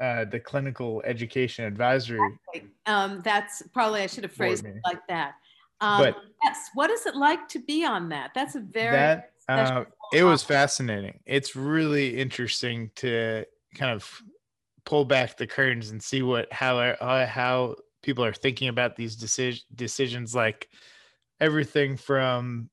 uh, 0.00 0.24
the 0.24 0.40
clinical 0.40 1.00
education 1.04 1.64
advisory. 1.64 2.18
Um, 2.86 3.20
that's 3.22 3.62
probably 3.72 4.02
I 4.02 4.08
should 4.08 4.24
have 4.24 4.32
phrased 4.32 4.66
it 4.66 4.74
like 4.84 5.06
that. 5.06 5.34
Um, 5.80 6.02
but 6.02 6.16
yes, 6.42 6.70
what 6.74 6.90
is 6.90 7.06
it 7.06 7.14
like 7.14 7.48
to 7.50 7.60
be 7.60 7.84
on 7.84 8.08
that? 8.08 8.32
That's 8.34 8.56
a 8.56 8.60
very 8.60 8.96
that 8.96 9.32
uh, 9.48 9.84
it 10.12 10.24
was 10.24 10.42
fascinating. 10.42 11.20
It's 11.24 11.54
really 11.54 12.18
interesting 12.18 12.90
to 12.96 13.44
kind 13.76 13.92
of 13.92 14.22
pull 14.84 15.04
back 15.04 15.36
the 15.36 15.46
curtains 15.46 15.90
and 15.90 16.02
see 16.02 16.22
what 16.22 16.52
how 16.52 16.96
how 17.26 17.76
people 18.02 18.24
are 18.24 18.32
thinking 18.32 18.68
about 18.68 18.96
these 18.96 19.16
decision 19.16 19.62
decisions, 19.74 20.34
like 20.34 20.68
everything 21.40 21.96
from 21.96 22.70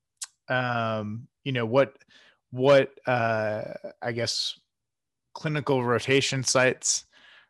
um, 0.49 1.27
you 1.43 1.51
know 1.51 1.65
what 1.65 1.93
what 2.51 2.91
uh, 3.07 3.63
I 4.01 4.11
guess 4.11 4.59
clinical 5.33 5.83
rotation 5.83 6.43
sites 6.43 7.05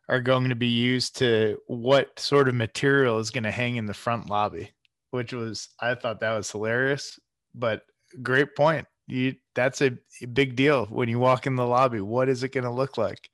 are 0.08 0.20
going 0.20 0.48
to 0.48 0.56
be 0.56 0.68
used 0.68 1.16
to 1.18 1.58
what 1.66 2.18
sort 2.18 2.48
of 2.48 2.54
material 2.54 3.18
is 3.18 3.30
going 3.30 3.44
to 3.44 3.50
hang 3.50 3.76
in 3.76 3.86
the 3.86 3.94
front 3.94 4.28
lobby, 4.28 4.72
which 5.12 5.32
was 5.32 5.68
I 5.80 5.94
thought 5.94 6.20
that 6.20 6.36
was 6.36 6.50
hilarious, 6.50 7.18
but 7.54 7.82
great 8.22 8.54
point. 8.56 8.86
You 9.06 9.34
that's 9.54 9.80
a, 9.82 9.92
a 10.22 10.26
big 10.26 10.56
deal 10.56 10.86
when 10.86 11.08
you 11.08 11.18
walk 11.18 11.46
in 11.46 11.56
the 11.56 11.66
lobby. 11.66 12.00
What 12.00 12.28
is 12.28 12.42
it 12.42 12.52
going 12.52 12.64
to 12.64 12.70
look 12.70 12.98
like, 12.98 13.30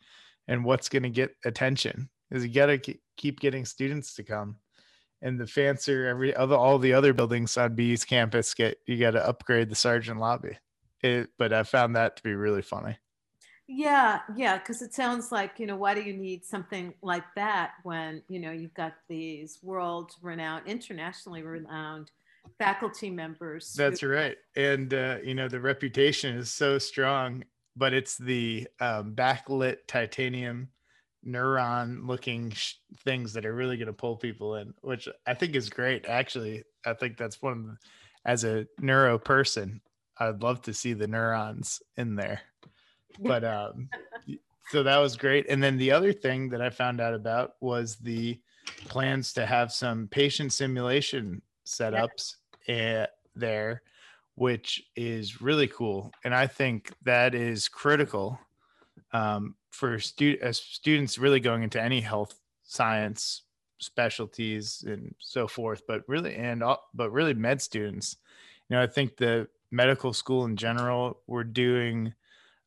and 0.49 0.65
what's 0.65 0.89
going 0.89 1.03
to 1.03 1.11
get 1.11 1.35
attention? 1.45 2.09
Is 2.31 2.45
you 2.45 2.53
got 2.53 2.67
to 2.67 2.99
keep 3.17 3.41
getting 3.41 3.65
students 3.65 4.15
to 4.15 4.25
come, 4.25 4.57
and 5.23 5.39
the 5.39 5.47
fancier 5.47 6.07
every 6.07 6.35
other 6.35 6.57
all 6.57 6.79
the 6.79 6.93
other 6.93 7.13
buildings 7.13 7.57
on 7.57 7.75
BU's 7.75 8.05
campus 8.05 8.55
get 8.55 8.79
you 8.87 8.99
got 8.99 9.13
to 9.13 9.27
upgrade 9.27 9.71
the 9.71 9.77
Sargent 9.77 10.21
lobby. 10.21 10.59
It, 11.03 11.31
but 11.39 11.53
I 11.53 11.63
found 11.63 11.97
that 11.97 12.17
to 12.17 12.23
be 12.23 12.35
really 12.35 12.63
funny. 12.63 12.97
Yeah, 13.69 14.21
yeah, 14.37 14.59
because 14.59 14.81
it 14.81 14.95
sounds 14.95 15.33
like, 15.33 15.59
you 15.59 15.67
know, 15.67 15.77
why 15.77 15.95
do 15.95 16.03
you 16.03 16.13
need 16.13 16.45
something 16.45 16.95
like 17.03 17.25
that 17.35 17.73
when, 17.83 18.23
you 18.29 18.39
know, 18.39 18.53
you've 18.53 18.75
got 18.75 18.95
these 19.09 19.59
world 19.61 20.13
renowned, 20.23 20.67
internationally 20.67 21.43
renowned 21.43 22.13
faculty 22.59 23.11
members? 23.11 23.73
That's 23.73 24.03
who- 24.03 24.09
right. 24.09 24.37
And, 24.55 24.95
uh, 24.95 25.19
you 25.23 25.35
know, 25.35 25.49
the 25.49 25.61
reputation 25.61 26.37
is 26.37 26.53
so 26.53 26.79
strong, 26.79 27.45
but 27.75 27.93
it's 27.93 28.17
the 28.17 28.69
um, 28.79 29.17
backlit 29.17 29.79
titanium 29.89 30.69
neuron 31.27 32.07
looking 32.07 32.51
sh- 32.51 32.75
things 33.05 33.33
that 33.33 33.45
are 33.45 33.55
really 33.55 33.77
going 33.77 33.87
to 33.87 33.93
pull 33.93 34.17
people 34.17 34.57
in, 34.57 34.73
which 34.83 35.09
I 35.27 35.35
think 35.35 35.55
is 35.55 35.69
great. 35.69 36.07
Actually, 36.07 36.65
I 36.85 36.93
think 36.95 37.17
that's 37.17 37.43
one 37.43 37.53
of 37.53 37.65
the, 37.65 37.77
as 38.25 38.45
a 38.45 38.67
neuro 38.81 39.19
person, 39.19 39.81
I'd 40.19 40.43
love 40.43 40.63
to 40.63 40.75
see 40.75 40.93
the 40.93 41.07
neurons 41.07 41.83
in 41.97 42.17
there 42.17 42.41
but 43.19 43.45
um 43.45 43.89
so 44.71 44.83
that 44.83 44.99
was 44.99 45.17
great 45.17 45.47
and 45.49 45.63
then 45.63 45.77
the 45.77 45.91
other 45.91 46.13
thing 46.13 46.49
that 46.49 46.61
i 46.61 46.71
found 46.71 47.01
out 47.01 47.15
about 47.15 47.55
was 47.61 47.97
the 47.97 48.39
plans 48.89 49.33
to 49.33 49.47
have 49.47 49.73
some 49.73 50.09
patient 50.09 50.53
simulation 50.53 51.41
setups 51.65 52.37
yeah. 52.69 53.07
there 53.35 53.83
which 54.35 54.83
is 54.97 55.41
really 55.41 55.69
cool 55.69 56.11
and 56.25 56.35
i 56.35 56.47
think 56.47 56.93
that 57.03 57.35
is 57.35 57.69
critical 57.69 58.39
um, 59.13 59.55
for 59.77 59.99
stu- 59.99 60.39
as 60.43 60.59
students 60.59 61.19
really 61.19 61.41
going 61.41 61.63
into 61.63 61.81
any 61.81 62.01
health 62.01 62.35
science 62.65 63.43
specialties 63.79 64.85
and 64.87 65.15
so 65.19 65.47
forth 65.47 65.83
but 65.87 66.03
really 66.09 66.35
and 66.35 66.63
but 66.95 67.13
really 67.13 67.35
med 67.35 67.61
students 67.61 68.17
you 68.69 68.77
know 68.77 68.83
i 68.83 68.87
think 68.87 69.17
the 69.17 69.47
medical 69.71 70.13
school 70.13 70.45
in 70.47 70.57
general 70.57 71.21
we're 71.27 71.45
doing 71.45 72.13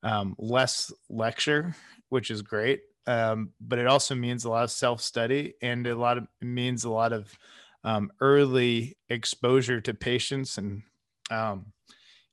um, 0.03 0.35
less 0.37 0.91
lecture, 1.09 1.75
which 2.09 2.31
is 2.31 2.41
great. 2.41 2.81
Um, 3.07 3.51
but 3.59 3.79
it 3.79 3.87
also 3.87 4.15
means 4.15 4.45
a 4.45 4.49
lot 4.49 4.63
of 4.63 4.71
self 4.71 5.01
study 5.01 5.55
and 5.61 5.87
a 5.87 5.95
lot 5.95 6.17
of 6.17 6.27
means 6.41 6.83
a 6.83 6.91
lot 6.91 7.13
of 7.13 7.37
um, 7.83 8.11
early 8.19 8.97
exposure 9.09 9.81
to 9.81 9.93
patients 9.93 10.57
and 10.57 10.83
um, 11.31 11.73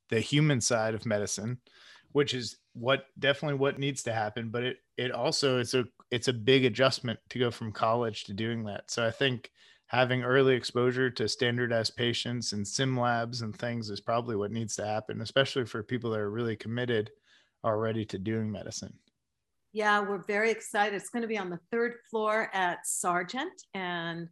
the 0.09 0.19
human 0.19 0.61
side 0.61 0.93
of 0.93 1.05
medicine, 1.05 1.59
which 2.11 2.33
is 2.33 2.57
what 2.77 3.05
definitely 3.19 3.57
what 3.57 3.79
needs 3.79 4.03
to 4.03 4.13
happen. 4.13 4.49
But 4.49 4.63
it 4.63 4.77
it 4.97 5.11
also 5.11 5.59
it's 5.59 5.73
a 5.73 5.85
it's 6.11 6.27
a 6.27 6.33
big 6.33 6.65
adjustment 6.65 7.19
to 7.29 7.39
go 7.39 7.51
from 7.51 7.71
college 7.71 8.23
to 8.25 8.33
doing 8.33 8.63
that. 8.65 8.89
So 8.91 9.05
I 9.05 9.11
think 9.11 9.51
having 9.87 10.23
early 10.23 10.53
exposure 10.53 11.09
to 11.09 11.27
standardized 11.27 11.95
patients 11.95 12.53
and 12.53 12.67
sim 12.67 12.99
labs 12.99 13.41
and 13.41 13.57
things 13.57 13.89
is 13.89 14.01
probably 14.01 14.35
what 14.35 14.51
needs 14.51 14.75
to 14.75 14.85
happen, 14.85 15.21
especially 15.21 15.65
for 15.65 15.81
people 15.81 16.11
that 16.11 16.19
are 16.19 16.29
really 16.29 16.55
committed 16.55 17.09
already 17.63 18.05
to 18.05 18.17
doing 18.17 18.51
medicine. 18.51 18.93
Yeah, 19.73 19.99
we're 20.01 20.23
very 20.23 20.51
excited. 20.51 20.95
It's 20.95 21.09
going 21.09 21.21
to 21.21 21.27
be 21.27 21.37
on 21.37 21.49
the 21.49 21.59
third 21.71 21.95
floor 22.09 22.49
at 22.53 22.79
Sargent, 22.85 23.63
and 23.73 24.27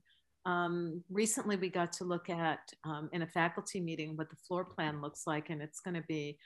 um, 0.46 1.04
recently 1.10 1.56
we 1.56 1.70
got 1.70 1.92
to 1.94 2.04
look 2.04 2.30
at 2.30 2.60
um, 2.84 3.10
in 3.14 3.22
a 3.22 3.28
faculty 3.28 3.80
meeting 3.82 4.16
what 4.16 4.30
the 4.30 4.36
floor 4.36 4.64
plan 4.64 5.02
looks 5.02 5.28
like, 5.28 5.50
and 5.50 5.62
it's 5.62 5.82
going 5.82 5.96
to 5.96 6.04
be 6.08 6.38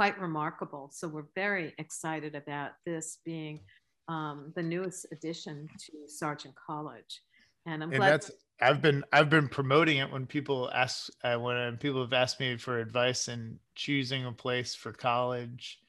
quite 0.00 0.18
remarkable. 0.18 0.88
So 0.90 1.06
we're 1.06 1.28
very 1.34 1.74
excited 1.76 2.34
about 2.34 2.70
this 2.86 3.18
being 3.22 3.60
um, 4.08 4.50
the 4.56 4.62
newest 4.62 5.04
addition 5.12 5.68
to 5.78 5.92
Sargent 6.06 6.54
College. 6.54 7.20
And 7.66 7.82
I'm 7.82 7.90
and 7.90 7.98
glad 7.98 8.12
that's 8.12 8.30
I've 8.62 8.80
been 8.80 9.04
I've 9.12 9.28
been 9.28 9.46
promoting 9.46 9.98
it 9.98 10.10
when 10.10 10.24
people 10.24 10.70
ask 10.72 11.10
uh, 11.22 11.36
when 11.36 11.76
people 11.76 12.00
have 12.00 12.14
asked 12.14 12.40
me 12.40 12.56
for 12.56 12.78
advice 12.78 13.28
in 13.28 13.58
choosing 13.74 14.24
a 14.24 14.32
place 14.32 14.74
for 14.74 14.90
college 14.90 15.80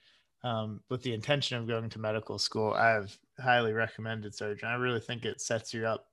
um, 0.44 0.82
with 0.90 1.02
the 1.04 1.14
intention 1.14 1.58
of 1.58 1.66
going 1.66 1.90
to 1.90 2.00
medical 2.00 2.38
school. 2.38 2.74
I've 2.74 3.18
highly 3.40 3.72
recommended 3.72 4.36
Sargent. 4.36 4.70
I 4.70 4.76
really 4.76 5.00
think 5.00 5.24
it 5.24 5.40
sets 5.40 5.74
you 5.74 5.88
up 5.88 6.08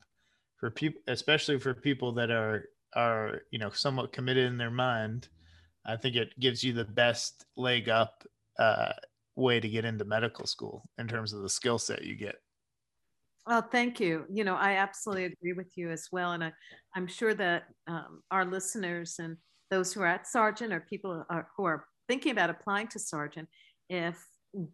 for 0.56 0.70
people, 0.70 1.02
especially 1.08 1.58
for 1.58 1.74
people 1.74 2.12
that 2.12 2.30
are 2.30 2.66
are 2.94 3.42
you 3.50 3.58
know 3.58 3.70
somewhat 3.70 4.12
committed 4.12 4.46
in 4.46 4.56
their 4.56 4.70
mind. 4.70 5.26
I 5.88 5.96
think 5.96 6.16
it 6.16 6.38
gives 6.38 6.62
you 6.62 6.74
the 6.74 6.84
best 6.84 7.46
leg 7.56 7.88
up 7.88 8.22
uh, 8.58 8.92
way 9.36 9.58
to 9.58 9.68
get 9.68 9.86
into 9.86 10.04
medical 10.04 10.46
school 10.46 10.84
in 10.98 11.08
terms 11.08 11.32
of 11.32 11.42
the 11.42 11.48
skill 11.48 11.78
set 11.78 12.04
you 12.04 12.14
get. 12.14 12.36
Well, 13.46 13.62
thank 13.62 13.98
you. 13.98 14.26
You 14.30 14.44
know, 14.44 14.56
I 14.56 14.72
absolutely 14.72 15.24
agree 15.24 15.54
with 15.54 15.78
you 15.78 15.90
as 15.90 16.08
well. 16.12 16.32
And 16.32 16.44
I, 16.44 16.52
I'm 16.94 17.06
sure 17.06 17.32
that 17.34 17.64
um, 17.86 18.22
our 18.30 18.44
listeners 18.44 19.16
and 19.18 19.38
those 19.70 19.92
who 19.92 20.02
are 20.02 20.06
at 20.06 20.26
Sargent 20.26 20.72
or 20.72 20.80
people 20.80 21.24
are, 21.30 21.48
who 21.56 21.64
are 21.64 21.86
thinking 22.08 22.32
about 22.32 22.50
applying 22.50 22.88
to 22.88 22.98
Sargent, 22.98 23.48
if 23.88 24.22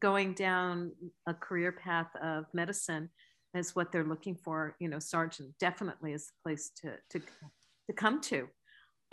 going 0.00 0.35
down 0.35 0.90
a 1.28 1.35
career 1.35 1.71
path 1.71 2.09
of 2.21 2.47
medicine 2.52 3.09
is 3.54 3.76
what 3.76 3.92
they're 3.92 4.02
looking 4.02 4.35
for, 4.35 4.75
you 4.80 4.88
know, 4.88 4.99
Sargent 4.99 5.50
definitely 5.61 6.12
is 6.12 6.26
the 6.26 6.33
place 6.42 6.73
to, 6.83 6.94
to, 7.11 7.21
to 7.21 7.92
come 7.92 8.21
to. 8.23 8.49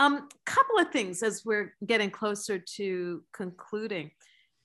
A 0.01 0.03
um, 0.03 0.27
couple 0.48 0.79
of 0.79 0.91
things 0.91 1.22
as 1.22 1.46
we're 1.46 1.75
getting 1.86 2.10
closer 2.10 2.58
to 2.58 3.24
concluding. 3.34 4.10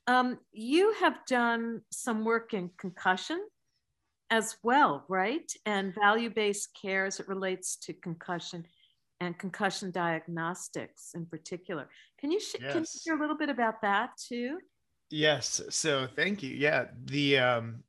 Um, 0.07 0.39
you 0.51 0.95
have 0.95 1.19
done 1.27 1.83
some 1.93 2.25
work 2.25 2.55
in 2.55 2.71
concussion 2.79 3.47
as 4.31 4.57
well, 4.63 5.05
right? 5.11 5.53
And 5.67 5.95
value 5.95 6.31
based 6.31 6.71
care 6.81 7.05
as 7.05 7.21
it 7.21 7.29
relates 7.29 7.77
to 7.83 7.93
concussion 7.93 8.65
and 9.21 9.39
concussion 9.39 9.91
diagnostics 9.91 11.11
in 11.15 11.27
particular. 11.27 11.87
Can 12.19 12.31
you, 12.31 12.41
sh- 12.41 12.57
yes. 12.59 12.73
can 12.73 12.81
you 12.81 13.01
share 13.05 13.19
a 13.19 13.21
little 13.21 13.37
bit 13.37 13.51
about 13.51 13.83
that 13.83 14.13
too? 14.17 14.57
Yes. 15.11 15.61
So 15.69 16.09
thank 16.17 16.43
you. 16.43 16.55
Yeah. 16.55 16.87
The, 17.05 17.39
um, 17.41 17.83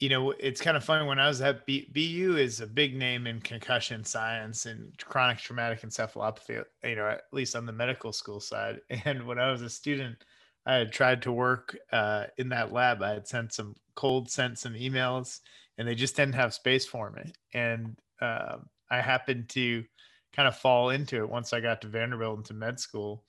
you 0.00 0.08
know, 0.08 0.30
it's 0.32 0.60
kind 0.60 0.76
of 0.76 0.84
funny 0.84 1.06
when 1.06 1.18
I 1.18 1.26
was 1.26 1.40
at 1.40 1.66
B- 1.66 1.90
BU 1.92 2.36
is 2.36 2.60
a 2.60 2.66
big 2.66 2.94
name 2.94 3.26
in 3.26 3.40
concussion 3.40 4.04
science 4.04 4.66
and 4.66 4.96
chronic 4.98 5.38
traumatic 5.38 5.80
encephalopathy, 5.82 6.64
you 6.84 6.96
know, 6.96 7.08
at 7.08 7.22
least 7.32 7.56
on 7.56 7.66
the 7.66 7.72
medical 7.72 8.12
school 8.12 8.40
side. 8.40 8.80
And 9.04 9.26
when 9.26 9.38
I 9.40 9.50
was 9.50 9.62
a 9.62 9.70
student, 9.70 10.24
I 10.66 10.74
had 10.74 10.92
tried 10.92 11.22
to 11.22 11.32
work 11.32 11.76
uh, 11.92 12.26
in 12.36 12.48
that 12.50 12.72
lab. 12.72 13.02
I 13.02 13.10
had 13.10 13.26
sent 13.26 13.52
some 13.52 13.74
cold, 13.96 14.30
sent 14.30 14.58
some 14.58 14.74
emails, 14.74 15.40
and 15.78 15.88
they 15.88 15.94
just 15.96 16.14
didn't 16.14 16.34
have 16.34 16.54
space 16.54 16.86
for 16.86 17.10
me. 17.10 17.32
And 17.52 17.98
uh, 18.20 18.58
I 18.90 19.00
happened 19.00 19.48
to 19.50 19.84
kind 20.32 20.46
of 20.46 20.56
fall 20.56 20.90
into 20.90 21.16
it 21.16 21.28
once 21.28 21.52
I 21.52 21.60
got 21.60 21.80
to 21.80 21.88
Vanderbilt 21.88 22.38
into 22.38 22.54
med 22.54 22.78
school. 22.78 23.24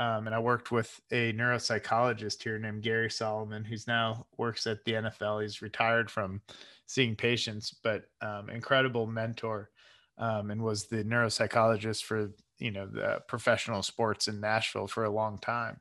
Um, 0.00 0.26
and 0.26 0.34
I 0.34 0.38
worked 0.38 0.72
with 0.72 0.98
a 1.10 1.34
neuropsychologist 1.34 2.42
here 2.42 2.58
named 2.58 2.82
Gary 2.82 3.10
Solomon, 3.10 3.66
who's 3.66 3.86
now 3.86 4.24
works 4.38 4.66
at 4.66 4.82
the 4.86 4.92
NFL. 4.92 5.42
He's 5.42 5.60
retired 5.60 6.10
from 6.10 6.40
seeing 6.86 7.14
patients, 7.14 7.76
but 7.84 8.04
um, 8.22 8.48
incredible 8.48 9.06
mentor, 9.06 9.68
um, 10.16 10.50
and 10.50 10.62
was 10.62 10.86
the 10.86 11.04
neuropsychologist 11.04 12.04
for 12.04 12.30
you 12.58 12.70
know 12.70 12.86
the 12.86 13.20
professional 13.28 13.82
sports 13.82 14.26
in 14.26 14.40
Nashville 14.40 14.86
for 14.86 15.04
a 15.04 15.10
long 15.10 15.36
time. 15.36 15.78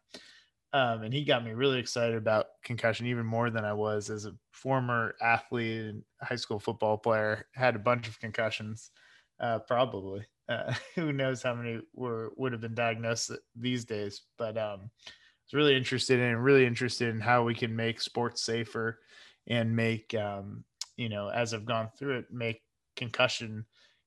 Um, 0.74 1.04
and 1.04 1.13
he 1.13 1.24
got 1.24 1.46
me 1.46 1.52
really 1.52 1.80
excited 1.80 2.17
about 2.17 2.48
concussion 2.62 3.08
even 3.08 3.26
more 3.26 3.50
than 3.50 3.63
I 3.63 3.72
was 3.72 4.10
as 4.10 4.26
a 4.26 4.36
former 4.52 5.15
athlete 5.22 5.86
and 5.86 6.04
high 6.22 6.36
school 6.36 6.60
football 6.60 6.98
player. 6.98 7.48
Had 7.56 7.78
a 7.78 7.80
bunch 7.80 8.10
of 8.10 8.20
concussions, 8.20 8.91
uh, 9.39 9.60
probably. 9.60 10.26
Uh, 10.50 10.74
who 10.96 11.14
knows 11.14 11.44
how 11.44 11.54
many 11.54 11.80
were 11.94 12.32
would 12.36 12.52
have 12.52 12.62
been 12.62 12.76
diagnosed 12.76 13.32
these 13.56 13.86
days? 13.86 14.24
But 14.38 14.58
um, 14.58 14.82
I 14.82 15.12
was 15.46 15.54
really 15.54 15.78
interested 15.78 16.20
in 16.20 16.36
really 16.38 16.66
interested 16.66 17.10
in 17.10 17.22
how 17.22 17.44
we 17.44 17.56
can 17.56 17.76
make 17.76 18.02
sports 18.02 18.42
safer 18.44 19.00
and 19.48 19.76
make 19.76 20.14
um, 20.16 20.64
you 20.98 21.10
know 21.10 21.30
as 21.30 21.54
I've 21.54 21.66
gone 21.66 21.90
through 21.98 22.20
it, 22.20 22.26
make 22.32 22.62
concussion 22.96 23.66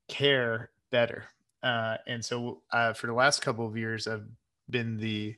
care 0.09 0.71
better. 0.91 1.25
Uh, 1.63 1.97
and 2.07 2.25
so 2.25 2.63
uh, 2.73 2.93
for 2.93 3.07
the 3.07 3.13
last 3.13 3.41
couple 3.41 3.67
of 3.67 3.77
years, 3.77 4.07
I've 4.07 4.27
been 4.69 4.97
the 4.97 5.37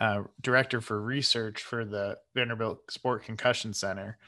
uh, 0.00 0.22
director 0.40 0.80
for 0.80 1.00
research 1.00 1.62
for 1.62 1.84
the 1.84 2.18
Vanderbilt 2.34 2.90
Sport 2.90 3.24
Concussion 3.24 3.72
Center. 3.72 4.18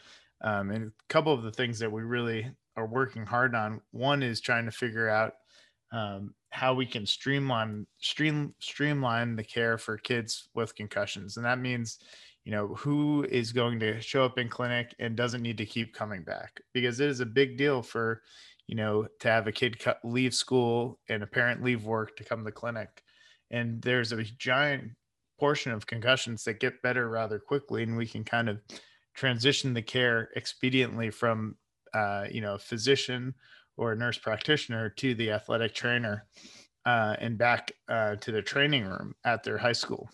Um, 0.40 0.70
and 0.70 0.86
a 0.86 1.12
couple 1.12 1.32
of 1.32 1.42
the 1.42 1.50
things 1.50 1.78
that 1.80 1.90
we 1.90 2.02
really 2.02 2.50
are 2.76 2.86
working 2.86 3.26
hard 3.26 3.54
on 3.54 3.80
one 3.90 4.22
is 4.22 4.40
trying 4.40 4.66
to 4.66 4.70
figure 4.70 5.08
out 5.08 5.34
um, 5.92 6.34
how 6.50 6.74
we 6.74 6.86
can 6.86 7.06
streamline 7.06 7.86
stream 7.98 8.54
streamline 8.58 9.36
the 9.36 9.44
care 9.44 9.78
for 9.78 9.96
kids 9.96 10.48
with 10.54 10.74
concussions. 10.74 11.36
And 11.36 11.46
that 11.46 11.60
means 11.60 11.98
you 12.44 12.52
know 12.52 12.68
who 12.68 13.24
is 13.24 13.52
going 13.52 13.80
to 13.80 14.00
show 14.00 14.24
up 14.24 14.38
in 14.38 14.48
clinic 14.48 14.94
and 14.98 15.16
doesn't 15.16 15.42
need 15.42 15.58
to 15.58 15.66
keep 15.66 15.94
coming 15.94 16.22
back. 16.22 16.60
Because 16.72 17.00
it 17.00 17.08
is 17.08 17.20
a 17.20 17.26
big 17.26 17.56
deal 17.56 17.82
for 17.82 18.22
you 18.66 18.74
know 18.74 19.06
to 19.20 19.28
have 19.28 19.46
a 19.46 19.52
kid 19.52 19.78
cut, 19.78 19.98
leave 20.04 20.34
school 20.34 20.98
and 21.08 21.22
a 21.22 21.26
parent 21.26 21.62
leave 21.62 21.84
work 21.84 22.16
to 22.16 22.24
come 22.24 22.44
to 22.44 22.52
clinic. 22.52 23.02
And 23.50 23.80
there's 23.80 24.12
a 24.12 24.22
giant 24.22 24.92
portion 25.38 25.72
of 25.72 25.86
concussions 25.86 26.44
that 26.44 26.60
get 26.60 26.82
better 26.82 27.08
rather 27.08 27.38
quickly 27.38 27.82
and 27.82 27.96
we 27.96 28.06
can 28.06 28.24
kind 28.24 28.48
of 28.48 28.60
transition 29.14 29.72
the 29.72 29.82
care 29.82 30.30
expediently 30.36 31.12
from 31.12 31.56
uh, 31.94 32.26
you 32.30 32.40
know 32.40 32.54
a 32.54 32.58
physician 32.58 33.34
or 33.78 33.92
a 33.92 33.96
nurse 33.96 34.18
practitioner 34.18 34.90
to 34.90 35.14
the 35.14 35.30
athletic 35.30 35.74
trainer 35.74 36.26
uh, 36.84 37.16
and 37.18 37.38
back 37.38 37.72
uh, 37.88 38.16
to 38.16 38.30
the 38.30 38.42
training 38.42 38.84
room 38.84 39.14
at 39.24 39.42
their 39.42 39.56
high 39.58 39.72
school 39.72 40.10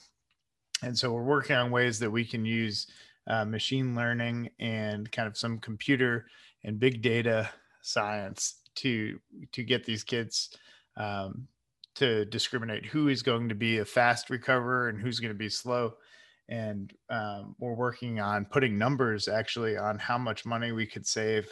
and 0.82 0.96
so 0.96 1.12
we're 1.12 1.22
working 1.22 1.56
on 1.56 1.70
ways 1.70 1.98
that 1.98 2.10
we 2.10 2.24
can 2.24 2.44
use 2.44 2.86
uh, 3.26 3.44
machine 3.44 3.94
learning 3.96 4.50
and 4.58 5.10
kind 5.10 5.26
of 5.26 5.36
some 5.36 5.58
computer 5.58 6.26
and 6.62 6.78
big 6.78 7.00
data 7.00 7.48
science 7.82 8.60
to 8.76 9.18
to 9.52 9.62
get 9.62 9.84
these 9.84 10.04
kids 10.04 10.50
um, 10.96 11.46
to 11.94 12.24
discriminate 12.26 12.84
who 12.84 13.08
is 13.08 13.22
going 13.22 13.48
to 13.48 13.54
be 13.54 13.78
a 13.78 13.84
fast 13.84 14.28
recoverer 14.30 14.88
and 14.88 15.00
who's 15.00 15.20
going 15.20 15.32
to 15.32 15.38
be 15.38 15.48
slow. 15.48 15.94
And 16.48 16.92
um, 17.08 17.54
we're 17.58 17.74
working 17.74 18.20
on 18.20 18.44
putting 18.44 18.76
numbers 18.76 19.28
actually 19.28 19.78
on 19.78 19.98
how 19.98 20.18
much 20.18 20.44
money 20.44 20.72
we 20.72 20.86
could 20.86 21.06
save 21.06 21.48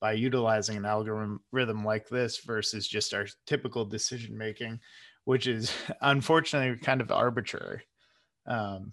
by 0.00 0.12
utilizing 0.12 0.76
an 0.76 0.84
algorithm 0.84 1.84
like 1.84 2.08
this 2.08 2.38
versus 2.38 2.86
just 2.86 3.14
our 3.14 3.26
typical 3.46 3.84
decision 3.84 4.36
making, 4.36 4.78
which 5.24 5.46
is 5.46 5.72
unfortunately 6.02 6.78
kind 6.78 7.00
of 7.00 7.10
arbitrary. 7.10 7.82
Um, 8.46 8.92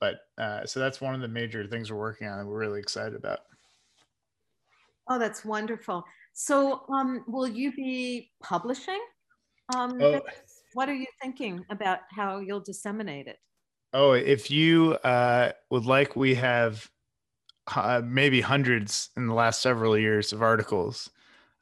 but 0.00 0.16
uh, 0.38 0.66
so 0.66 0.80
that's 0.80 1.00
one 1.00 1.14
of 1.14 1.20
the 1.20 1.28
major 1.28 1.66
things 1.66 1.90
we're 1.90 1.98
working 1.98 2.28
on 2.28 2.38
and 2.38 2.48
we're 2.48 2.58
really 2.58 2.80
excited 2.80 3.14
about. 3.14 3.40
Oh, 5.08 5.18
that's 5.18 5.44
wonderful. 5.44 6.04
So, 6.34 6.82
um, 6.92 7.24
will 7.28 7.48
you 7.48 7.72
be 7.72 8.30
publishing 8.42 9.00
um, 9.74 9.98
oh. 10.00 10.20
What 10.74 10.88
are 10.88 10.94
you 10.94 11.06
thinking 11.22 11.64
about 11.70 12.00
how 12.10 12.38
you'll 12.38 12.60
disseminate 12.60 13.26
it? 13.26 13.38
Oh, 13.92 14.12
if 14.12 14.50
you 14.50 14.92
uh, 15.04 15.52
would 15.70 15.86
like, 15.86 16.16
we 16.16 16.34
have 16.34 16.88
uh, 17.74 18.02
maybe 18.04 18.40
hundreds 18.40 19.10
in 19.16 19.26
the 19.26 19.34
last 19.34 19.60
several 19.60 19.98
years 19.98 20.32
of 20.32 20.42
articles 20.42 21.10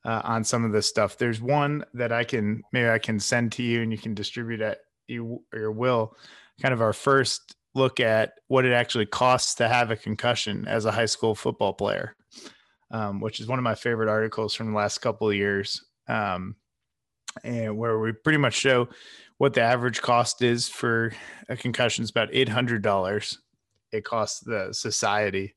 uh, 0.04 0.20
on 0.24 0.44
some 0.44 0.64
of 0.64 0.72
this 0.72 0.88
stuff. 0.88 1.16
There's 1.16 1.40
one 1.40 1.84
that 1.94 2.12
I 2.12 2.24
can 2.24 2.62
maybe 2.72 2.88
I 2.88 2.98
can 2.98 3.18
send 3.18 3.52
to 3.52 3.62
you 3.62 3.82
and 3.82 3.90
you 3.90 3.98
can 3.98 4.14
distribute 4.14 4.60
at 4.60 4.78
you 5.08 5.42
your 5.52 5.72
will. 5.72 6.16
Kind 6.60 6.74
of 6.74 6.82
our 6.82 6.92
first 6.92 7.56
look 7.74 8.00
at 8.00 8.34
what 8.48 8.64
it 8.64 8.72
actually 8.72 9.06
costs 9.06 9.54
to 9.56 9.68
have 9.68 9.90
a 9.90 9.96
concussion 9.96 10.66
as 10.68 10.84
a 10.84 10.92
high 10.92 11.06
school 11.06 11.34
football 11.34 11.72
player, 11.72 12.14
um, 12.90 13.20
which 13.20 13.40
is 13.40 13.48
one 13.48 13.58
of 13.58 13.64
my 13.64 13.74
favorite 13.74 14.08
articles 14.08 14.54
from 14.54 14.70
the 14.70 14.76
last 14.76 14.98
couple 14.98 15.28
of 15.28 15.34
years. 15.34 15.84
Um, 16.06 16.56
and 17.42 17.76
where 17.76 17.98
we 17.98 18.12
pretty 18.12 18.38
much 18.38 18.54
show 18.54 18.88
what 19.38 19.54
the 19.54 19.60
average 19.62 20.00
cost 20.00 20.42
is 20.42 20.68
for 20.68 21.12
a 21.48 21.56
concussion 21.56 22.04
is 22.04 22.10
about 22.10 22.30
$800 22.30 23.38
it 23.94 24.04
costs 24.04 24.40
the 24.40 24.72
society 24.72 25.54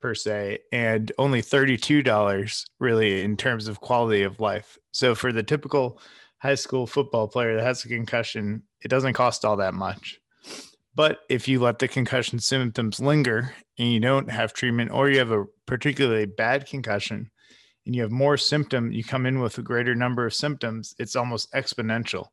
per 0.00 0.14
se 0.14 0.58
and 0.72 1.12
only 1.18 1.42
$32 1.42 2.64
really 2.78 3.22
in 3.22 3.36
terms 3.36 3.68
of 3.68 3.80
quality 3.80 4.22
of 4.22 4.40
life 4.40 4.78
so 4.92 5.14
for 5.14 5.32
the 5.32 5.42
typical 5.42 6.00
high 6.38 6.54
school 6.54 6.86
football 6.86 7.28
player 7.28 7.56
that 7.56 7.64
has 7.64 7.84
a 7.84 7.88
concussion 7.88 8.62
it 8.82 8.88
doesn't 8.88 9.14
cost 9.14 9.44
all 9.44 9.56
that 9.56 9.74
much 9.74 10.20
but 10.94 11.20
if 11.28 11.46
you 11.46 11.60
let 11.60 11.78
the 11.78 11.88
concussion 11.88 12.38
symptoms 12.38 13.00
linger 13.00 13.54
and 13.78 13.92
you 13.92 14.00
don't 14.00 14.30
have 14.30 14.52
treatment 14.52 14.90
or 14.90 15.08
you 15.08 15.18
have 15.18 15.30
a 15.30 15.46
particularly 15.66 16.26
bad 16.26 16.66
concussion 16.66 17.30
and 17.86 17.94
you 17.94 18.02
have 18.02 18.10
more 18.10 18.36
symptom, 18.36 18.92
you 18.92 19.04
come 19.04 19.26
in 19.26 19.40
with 19.40 19.58
a 19.58 19.62
greater 19.62 19.94
number 19.94 20.26
of 20.26 20.34
symptoms, 20.34 20.94
it's 20.98 21.16
almost 21.16 21.52
exponential. 21.52 22.26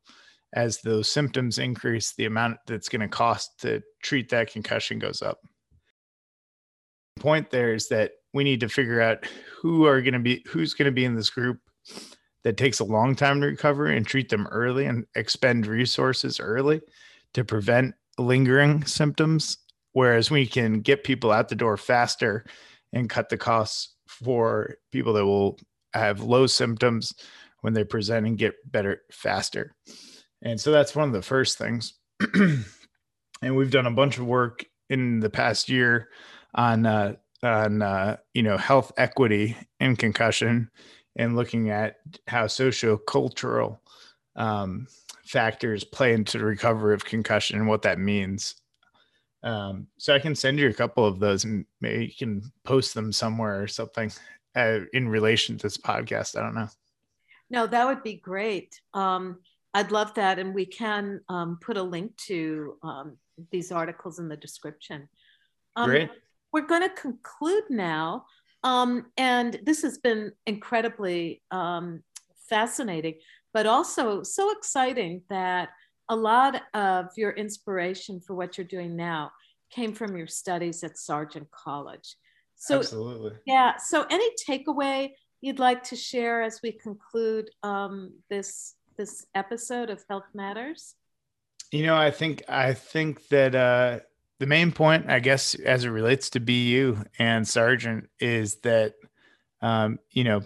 As 0.54 0.80
those 0.80 1.08
symptoms 1.08 1.58
increase, 1.58 2.12
the 2.12 2.24
amount 2.24 2.58
that's 2.66 2.88
going 2.88 3.00
to 3.02 3.08
cost 3.08 3.60
to 3.60 3.82
treat 4.02 4.28
that 4.30 4.50
concussion 4.52 4.98
goes 4.98 5.22
up. 5.22 5.38
Point 7.18 7.50
there 7.50 7.72
is 7.74 7.88
that 7.88 8.12
we 8.32 8.44
need 8.44 8.60
to 8.60 8.68
figure 8.68 9.00
out 9.00 9.26
who 9.60 9.86
are 9.86 10.00
going 10.00 10.14
to 10.14 10.20
be 10.20 10.44
who's 10.48 10.74
going 10.74 10.86
to 10.86 10.92
be 10.92 11.04
in 11.04 11.14
this 11.14 11.30
group 11.30 11.58
that 12.44 12.56
takes 12.56 12.80
a 12.80 12.84
long 12.84 13.16
time 13.16 13.40
to 13.40 13.46
recover 13.46 13.86
and 13.86 14.06
treat 14.06 14.28
them 14.28 14.46
early 14.48 14.86
and 14.86 15.06
expend 15.14 15.66
resources 15.66 16.38
early 16.40 16.80
to 17.34 17.44
prevent 17.44 17.94
lingering 18.18 18.84
symptoms 18.84 19.58
whereas 19.92 20.30
we 20.30 20.46
can 20.46 20.80
get 20.80 21.04
people 21.04 21.32
out 21.32 21.48
the 21.48 21.54
door 21.54 21.76
faster 21.76 22.44
and 22.92 23.10
cut 23.10 23.28
the 23.28 23.36
costs 23.36 23.96
for 24.06 24.76
people 24.92 25.12
that 25.12 25.26
will 25.26 25.58
have 25.92 26.22
low 26.22 26.46
symptoms 26.46 27.12
when 27.60 27.72
they 27.72 27.84
present 27.84 28.26
and 28.26 28.38
get 28.38 28.54
better 28.70 29.02
faster. 29.10 29.74
And 30.42 30.60
so 30.60 30.70
that's 30.70 30.94
one 30.94 31.08
of 31.08 31.14
the 31.14 31.22
first 31.22 31.58
things. 31.58 31.94
And 33.42 33.56
we've 33.56 33.70
done 33.70 33.86
a 33.86 33.92
bunch 33.92 34.18
of 34.18 34.26
work 34.26 34.64
in 34.90 35.20
the 35.20 35.30
past 35.30 35.68
year 35.68 36.08
on 36.54 36.86
uh, 36.86 37.14
on 37.42 37.82
uh, 37.82 38.16
you 38.34 38.42
know 38.42 38.56
health 38.56 38.92
equity 38.96 39.56
in 39.80 39.96
concussion 39.96 40.70
and 41.16 41.36
looking 41.36 41.70
at 41.70 41.96
how 42.26 42.46
socio-cultural 42.46 43.80
um, 44.36 44.86
factors 45.24 45.84
play 45.84 46.14
into 46.14 46.38
the 46.38 46.44
recovery 46.44 46.94
of 46.94 47.04
concussion 47.04 47.58
and 47.58 47.68
what 47.68 47.82
that 47.82 47.98
means. 47.98 48.54
Um, 49.42 49.88
so 49.98 50.14
I 50.14 50.18
can 50.18 50.34
send 50.34 50.58
you 50.58 50.68
a 50.68 50.74
couple 50.74 51.04
of 51.04 51.18
those 51.18 51.44
and 51.44 51.64
maybe 51.80 52.06
you 52.06 52.12
can 52.16 52.42
post 52.64 52.94
them 52.94 53.12
somewhere 53.12 53.62
or 53.62 53.68
something 53.68 54.12
uh, 54.56 54.80
in 54.92 55.08
relation 55.08 55.56
to 55.58 55.62
this 55.64 55.76
podcast. 55.76 56.36
I 56.36 56.42
don't 56.42 56.54
know. 56.54 56.68
No, 57.50 57.66
that 57.66 57.86
would 57.86 58.02
be 58.02 58.14
great. 58.14 58.80
Um, 58.94 59.38
I'd 59.74 59.92
love 59.92 60.14
that. 60.14 60.38
And 60.38 60.54
we 60.54 60.66
can 60.66 61.20
um, 61.28 61.58
put 61.60 61.76
a 61.76 61.82
link 61.82 62.16
to 62.26 62.76
um, 62.82 63.16
these 63.50 63.72
articles 63.72 64.18
in 64.18 64.28
the 64.28 64.36
description. 64.36 65.08
Um, 65.76 65.88
great. 65.88 66.10
We're 66.52 66.66
going 66.66 66.82
to 66.82 66.94
conclude 66.94 67.64
now. 67.70 68.24
Um, 68.64 69.06
and 69.16 69.60
this 69.64 69.82
has 69.82 69.98
been 69.98 70.32
incredibly 70.46 71.42
um, 71.50 72.02
fascinating, 72.48 73.14
but 73.52 73.66
also 73.66 74.22
so 74.22 74.50
exciting 74.50 75.22
that 75.30 75.70
a 76.08 76.16
lot 76.16 76.62
of 76.74 77.06
your 77.16 77.32
inspiration 77.32 78.20
for 78.20 78.34
what 78.34 78.56
you're 78.56 78.66
doing 78.66 78.96
now 78.96 79.30
came 79.70 79.92
from 79.92 80.16
your 80.16 80.26
studies 80.26 80.82
at 80.82 80.98
Sargent 80.98 81.50
College. 81.50 82.16
So, 82.56 82.78
Absolutely. 82.78 83.32
Yeah. 83.46 83.76
So, 83.76 84.06
any 84.10 84.28
takeaway 84.48 85.10
you'd 85.40 85.58
like 85.58 85.82
to 85.84 85.96
share 85.96 86.42
as 86.42 86.60
we 86.62 86.72
conclude 86.72 87.50
um, 87.62 88.12
this 88.28 88.74
this 88.96 89.26
episode 89.34 89.90
of 89.90 90.04
Health 90.08 90.26
Matters? 90.34 90.94
You 91.70 91.84
know, 91.84 91.96
I 91.96 92.10
think 92.10 92.42
I 92.48 92.74
think 92.74 93.28
that 93.28 93.54
uh, 93.54 94.00
the 94.38 94.46
main 94.46 94.72
point, 94.72 95.08
I 95.08 95.18
guess, 95.18 95.54
as 95.54 95.84
it 95.84 95.90
relates 95.90 96.30
to 96.30 96.40
BU 96.40 97.04
and 97.18 97.46
Sargent, 97.46 98.08
is 98.20 98.56
that 98.56 98.94
um, 99.60 99.98
you 100.10 100.24
know 100.24 100.42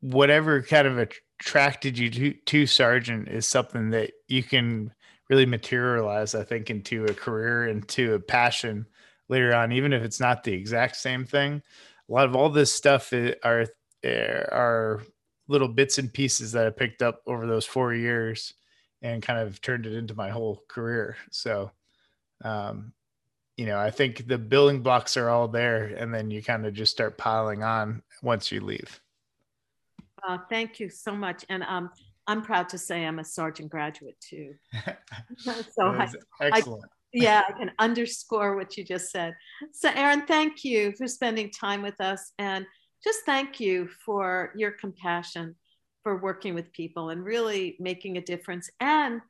whatever 0.00 0.62
kind 0.62 0.86
of 0.86 0.98
attracted 0.98 1.96
you 1.96 2.10
to, 2.10 2.32
to 2.32 2.66
Sargent 2.66 3.28
is 3.28 3.46
something 3.46 3.90
that 3.90 4.12
you 4.28 4.42
can 4.42 4.92
really 5.30 5.46
materialize, 5.46 6.34
I 6.34 6.44
think, 6.44 6.70
into 6.70 7.04
a 7.04 7.14
career, 7.14 7.68
into 7.68 8.14
a 8.14 8.20
passion 8.20 8.86
later 9.28 9.54
on, 9.54 9.72
even 9.72 9.92
if 9.92 10.02
it's 10.02 10.20
not 10.20 10.44
the 10.44 10.52
exact 10.52 10.96
same 10.96 11.24
thing. 11.24 11.62
A 12.08 12.12
lot 12.12 12.26
of 12.26 12.36
all 12.36 12.50
this 12.50 12.72
stuff 12.72 13.12
are 13.44 13.66
are 14.04 15.02
little 15.48 15.68
bits 15.68 15.98
and 15.98 16.12
pieces 16.12 16.52
that 16.52 16.66
I 16.66 16.70
picked 16.70 17.02
up 17.02 17.22
over 17.26 17.46
those 17.46 17.64
four 17.64 17.94
years 17.94 18.54
and 19.00 19.22
kind 19.22 19.38
of 19.38 19.60
turned 19.60 19.86
it 19.86 19.94
into 19.94 20.14
my 20.14 20.30
whole 20.30 20.62
career. 20.68 21.16
So 21.30 21.70
um, 22.44 22.92
you 23.56 23.66
know, 23.66 23.78
I 23.78 23.90
think 23.90 24.26
the 24.26 24.38
building 24.38 24.82
blocks 24.82 25.16
are 25.16 25.28
all 25.28 25.48
there, 25.48 25.84
and 25.84 26.12
then 26.12 26.30
you 26.30 26.42
kind 26.42 26.66
of 26.66 26.74
just 26.74 26.92
start 26.92 27.18
piling 27.18 27.62
on 27.62 28.02
once 28.22 28.50
you 28.50 28.60
leave. 28.60 29.00
Uh, 30.26 30.38
thank 30.48 30.80
you 30.80 30.88
so 30.88 31.14
much, 31.14 31.44
and 31.48 31.62
um, 31.64 31.90
I'm 32.26 32.42
proud 32.42 32.68
to 32.70 32.78
say 32.78 33.04
I'm 33.04 33.18
a 33.18 33.24
Sargent 33.24 33.70
graduate 33.70 34.16
too. 34.20 34.54
so 35.72 35.88
I, 35.88 36.08
excellent. 36.40 36.84
I, 36.84 36.88
yeah, 37.12 37.42
I 37.46 37.52
can 37.52 37.70
underscore 37.78 38.56
what 38.56 38.76
you 38.76 38.84
just 38.84 39.10
said. 39.10 39.34
So, 39.72 39.90
Aaron, 39.94 40.26
thank 40.26 40.64
you 40.64 40.92
for 40.96 41.06
spending 41.06 41.50
time 41.50 41.82
with 41.82 42.00
us, 42.00 42.32
and 42.38 42.66
just 43.04 43.20
thank 43.26 43.60
you 43.60 43.88
for 44.04 44.52
your 44.56 44.70
compassion 44.70 45.56
for 46.02 46.16
working 46.16 46.54
with 46.54 46.72
people 46.72 47.10
and 47.10 47.22
really 47.22 47.76
making 47.78 48.16
a 48.16 48.20
difference 48.20 48.70
and 48.80 49.20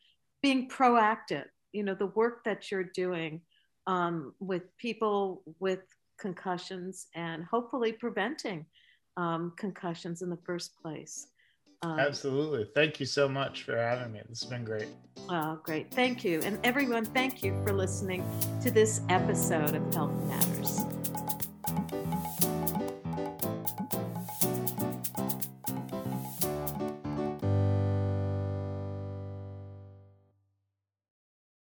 being 0.42 0.68
proactive 0.68 1.44
you 1.72 1.82
know 1.82 1.94
the 1.94 2.06
work 2.06 2.44
that 2.44 2.70
you're 2.70 2.85
doing 2.85 3.40
um, 3.87 4.35
with 4.40 4.76
people 4.78 5.42
with 5.61 5.80
concussions 6.18 7.06
and 7.14 7.44
hopefully 7.44 7.92
preventing 7.92 8.64
um, 9.16 9.52
concussions 9.56 10.22
in 10.22 10.30
the 10.30 10.38
first 10.46 10.80
place. 10.80 11.26
Um, 11.82 11.98
Absolutely. 11.98 12.68
Thank 12.76 13.00
you 13.00 13.06
so 13.06 13.28
much 13.28 13.64
for 13.64 13.76
having 13.76 14.12
me. 14.12 14.20
This 14.28 14.42
has 14.42 14.48
been 14.48 14.64
great. 14.64 14.87
Oh, 15.28 15.58
great. 15.64 15.90
Thank 15.92 16.24
you. 16.24 16.40
And 16.44 16.58
everyone, 16.62 17.04
thank 17.04 17.42
you 17.42 17.61
for 17.64 17.72
listening 17.72 18.24
to 18.62 18.70
this 18.70 19.00
episode 19.08 19.74
of 19.74 19.94
Health 19.94 20.12
Matters. 20.28 20.91